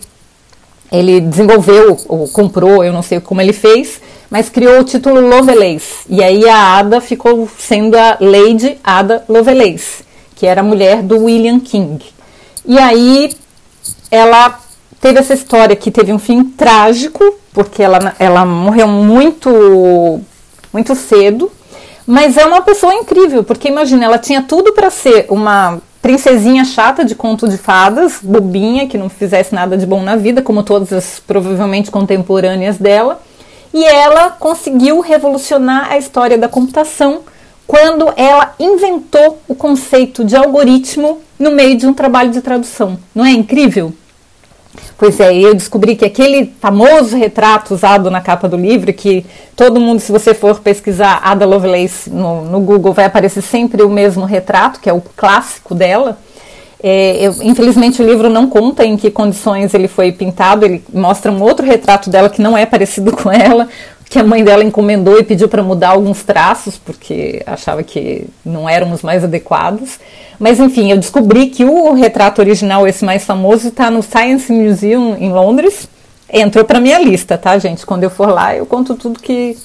ele 0.94 1.20
desenvolveu 1.20 1.96
ou 2.09 2.28
comprou, 2.28 2.85
eu 2.85 2.92
não 2.92 3.02
sei 3.02 3.20
como 3.20 3.40
ele 3.40 3.52
fez, 3.52 4.00
mas 4.30 4.48
criou 4.48 4.80
o 4.80 4.85
título 4.85 5.20
Lovelace. 5.20 6.07
E 6.09 6.22
aí 6.22 6.48
a 6.48 6.78
Ada 6.78 7.00
ficou 7.00 7.48
sendo 7.59 7.96
a 7.96 8.16
Lady 8.20 8.78
Ada 8.83 9.24
Lovelace, 9.28 10.04
que 10.35 10.46
era 10.46 10.61
a 10.61 10.64
mulher 10.64 11.02
do 11.02 11.24
William 11.24 11.61
King. 11.61 12.04
E 12.66 12.78
aí 12.78 13.33
ela 14.11 14.59
teve 15.00 15.18
essa 15.18 15.35
história 15.35 15.76
que 15.76 15.90
teve 15.90 16.12
um 16.12 16.18
fim 16.18 16.44
trágico, 16.44 17.38
porque 17.52 17.83
ela, 17.83 18.14
ela 18.18 18.44
morreu 18.44 18.88
muito 18.88 20.20
muito 20.72 20.96
cedo, 20.96 21.52
mas 22.07 22.37
é 22.37 22.44
uma 22.44 22.61
pessoa 22.62 22.92
incrível, 22.94 23.44
porque 23.44 23.68
imagina, 23.68 24.04
ela 24.04 24.18
tinha 24.18 24.42
tudo 24.42 24.72
para 24.72 24.90
ser 24.90 25.26
uma 25.28 25.80
princesinha 26.04 26.66
chata 26.66 27.02
de 27.02 27.14
conto 27.14 27.48
de 27.48 27.56
fadas, 27.56 28.18
bobinha, 28.22 28.86
que 28.86 28.98
não 28.98 29.08
fizesse 29.08 29.54
nada 29.54 29.74
de 29.74 29.86
bom 29.86 30.02
na 30.02 30.16
vida, 30.16 30.42
como 30.42 30.62
todas 30.62 30.92
as 30.92 31.18
provavelmente 31.18 31.90
contemporâneas 31.90 32.76
dela. 32.76 33.22
E 33.72 33.82
ela 33.86 34.28
conseguiu 34.28 35.00
revolucionar 35.00 35.90
a 35.90 35.96
história 35.96 36.36
da 36.36 36.46
computação 36.46 37.22
quando 37.66 38.12
ela 38.18 38.54
inventou 38.60 39.40
o 39.48 39.54
conceito 39.54 40.26
de 40.26 40.36
algoritmo 40.36 41.20
no 41.38 41.50
meio 41.50 41.74
de 41.78 41.86
um 41.86 41.94
trabalho 41.94 42.30
de 42.30 42.42
tradução. 42.42 42.98
Não 43.14 43.24
é 43.24 43.30
incrível? 43.30 43.90
Pois 44.96 45.18
é, 45.20 45.37
eu 45.37 45.54
descobri 45.54 45.96
que 45.96 46.04
aquele 46.04 46.52
famoso 46.60 47.16
retrato 47.16 47.74
usado 47.74 48.10
na 48.10 48.20
capa 48.20 48.48
do 48.48 48.56
livro, 48.56 48.92
que 48.92 49.26
todo 49.56 49.80
mundo, 49.80 50.00
se 50.00 50.12
você 50.12 50.34
for 50.34 50.60
pesquisar 50.60 51.20
Ada 51.22 51.46
Lovelace 51.46 52.10
no, 52.10 52.44
no 52.44 52.60
Google, 52.60 52.92
vai 52.92 53.04
aparecer 53.04 53.42
sempre 53.42 53.82
o 53.82 53.90
mesmo 53.90 54.24
retrato, 54.24 54.80
que 54.80 54.88
é 54.88 54.92
o 54.92 55.00
clássico 55.00 55.74
dela. 55.74 56.18
É, 56.87 57.26
eu, 57.26 57.34
infelizmente 57.40 58.02
o 58.02 58.06
livro 58.06 58.28
não 58.28 58.46
conta 58.46 58.84
em 58.84 58.94
que 58.94 59.10
condições 59.10 59.72
ele 59.72 59.88
foi 59.88 60.12
pintado, 60.12 60.66
ele 60.66 60.84
mostra 60.92 61.32
um 61.32 61.40
outro 61.42 61.64
retrato 61.64 62.10
dela 62.10 62.28
que 62.28 62.42
não 62.42 62.58
é 62.58 62.66
parecido 62.66 63.10
com 63.16 63.32
ela, 63.32 63.68
que 64.08 64.18
a 64.18 64.24
mãe 64.24 64.44
dela 64.44 64.62
encomendou 64.62 65.18
e 65.18 65.24
pediu 65.24 65.48
para 65.48 65.62
mudar 65.62 65.90
alguns 65.90 66.22
traços, 66.22 66.78
porque 66.78 67.42
achava 67.46 67.82
que 67.82 68.26
não 68.44 68.68
eram 68.68 68.92
os 68.92 69.02
mais 69.02 69.24
adequados. 69.24 69.98
Mas 70.38 70.60
enfim, 70.60 70.90
eu 70.90 70.98
descobri 70.98 71.46
que 71.48 71.64
o 71.64 71.92
retrato 71.94 72.40
original, 72.40 72.86
esse 72.86 73.04
mais 73.04 73.24
famoso, 73.24 73.68
está 73.68 73.90
no 73.90 74.02
Science 74.02 74.52
Museum 74.52 75.16
em 75.18 75.32
Londres. 75.32 75.88
Entrou 76.32 76.64
para 76.64 76.80
minha 76.80 76.98
lista, 76.98 77.38
tá, 77.38 77.58
gente? 77.58 77.84
Quando 77.86 78.04
eu 78.04 78.10
for 78.10 78.28
lá, 78.28 78.54
eu 78.54 78.66
conto 78.66 78.94
tudo 78.94 79.20
que, 79.20 79.56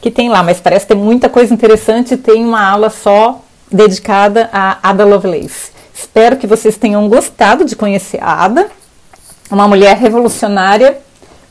que 0.00 0.10
tem 0.10 0.28
lá. 0.28 0.42
Mas 0.42 0.60
parece 0.60 0.86
ter 0.86 0.94
muita 0.94 1.28
coisa 1.28 1.52
interessante. 1.52 2.16
Tem 2.16 2.44
uma 2.44 2.62
aula 2.62 2.90
só 2.90 3.40
dedicada 3.70 4.48
a 4.52 4.78
Ada 4.82 5.04
Lovelace. 5.04 5.72
Espero 5.94 6.36
que 6.36 6.46
vocês 6.46 6.76
tenham 6.76 7.08
gostado 7.08 7.64
de 7.64 7.76
conhecer 7.76 8.18
a 8.20 8.44
Ada, 8.44 8.66
uma 9.50 9.68
mulher 9.68 9.96
revolucionária, 9.96 10.98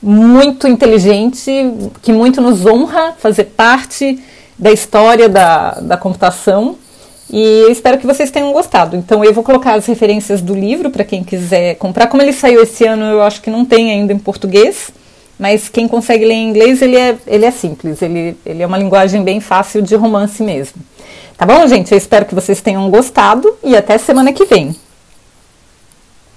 muito 0.03 0.67
inteligente, 0.67 1.51
que 2.01 2.11
muito 2.11 2.41
nos 2.41 2.65
honra 2.65 3.13
fazer 3.17 3.45
parte 3.45 4.19
da 4.59 4.71
história 4.71 5.27
da, 5.29 5.71
da 5.81 5.97
computação 5.97 6.77
E 7.31 7.41
eu 7.61 7.71
espero 7.71 7.97
que 7.97 8.05
vocês 8.05 8.29
tenham 8.29 8.51
gostado. 8.51 8.95
Então 8.95 9.23
eu 9.23 9.33
vou 9.33 9.43
colocar 9.43 9.73
as 9.73 9.85
referências 9.85 10.41
do 10.41 10.53
livro 10.53 10.91
para 10.91 11.03
quem 11.03 11.23
quiser 11.23 11.75
comprar. 11.75 12.07
Como 12.07 12.21
ele 12.21 12.33
saiu 12.33 12.61
esse 12.61 12.85
ano, 12.85 13.05
eu 13.05 13.23
acho 13.23 13.41
que 13.41 13.49
não 13.49 13.65
tem 13.65 13.91
ainda 13.91 14.13
em 14.13 14.19
português. 14.19 14.91
Mas 15.39 15.67
quem 15.67 15.87
consegue 15.87 16.25
ler 16.25 16.35
em 16.35 16.49
inglês, 16.49 16.81
ele 16.81 16.95
é, 16.95 17.17
ele 17.25 17.45
é 17.45 17.51
simples. 17.51 18.01
Ele, 18.01 18.37
ele 18.45 18.61
é 18.61 18.67
uma 18.67 18.77
linguagem 18.77 19.23
bem 19.23 19.39
fácil 19.39 19.81
de 19.81 19.95
romance 19.95 20.43
mesmo. 20.43 20.79
Tá 21.35 21.45
bom, 21.45 21.65
gente? 21.67 21.91
Eu 21.91 21.97
espero 21.97 22.25
que 22.25 22.35
vocês 22.35 22.61
tenham 22.61 22.87
gostado 22.91 23.51
e 23.63 23.75
até 23.75 23.97
semana 23.97 24.31
que 24.31 24.45
vem. 24.45 24.75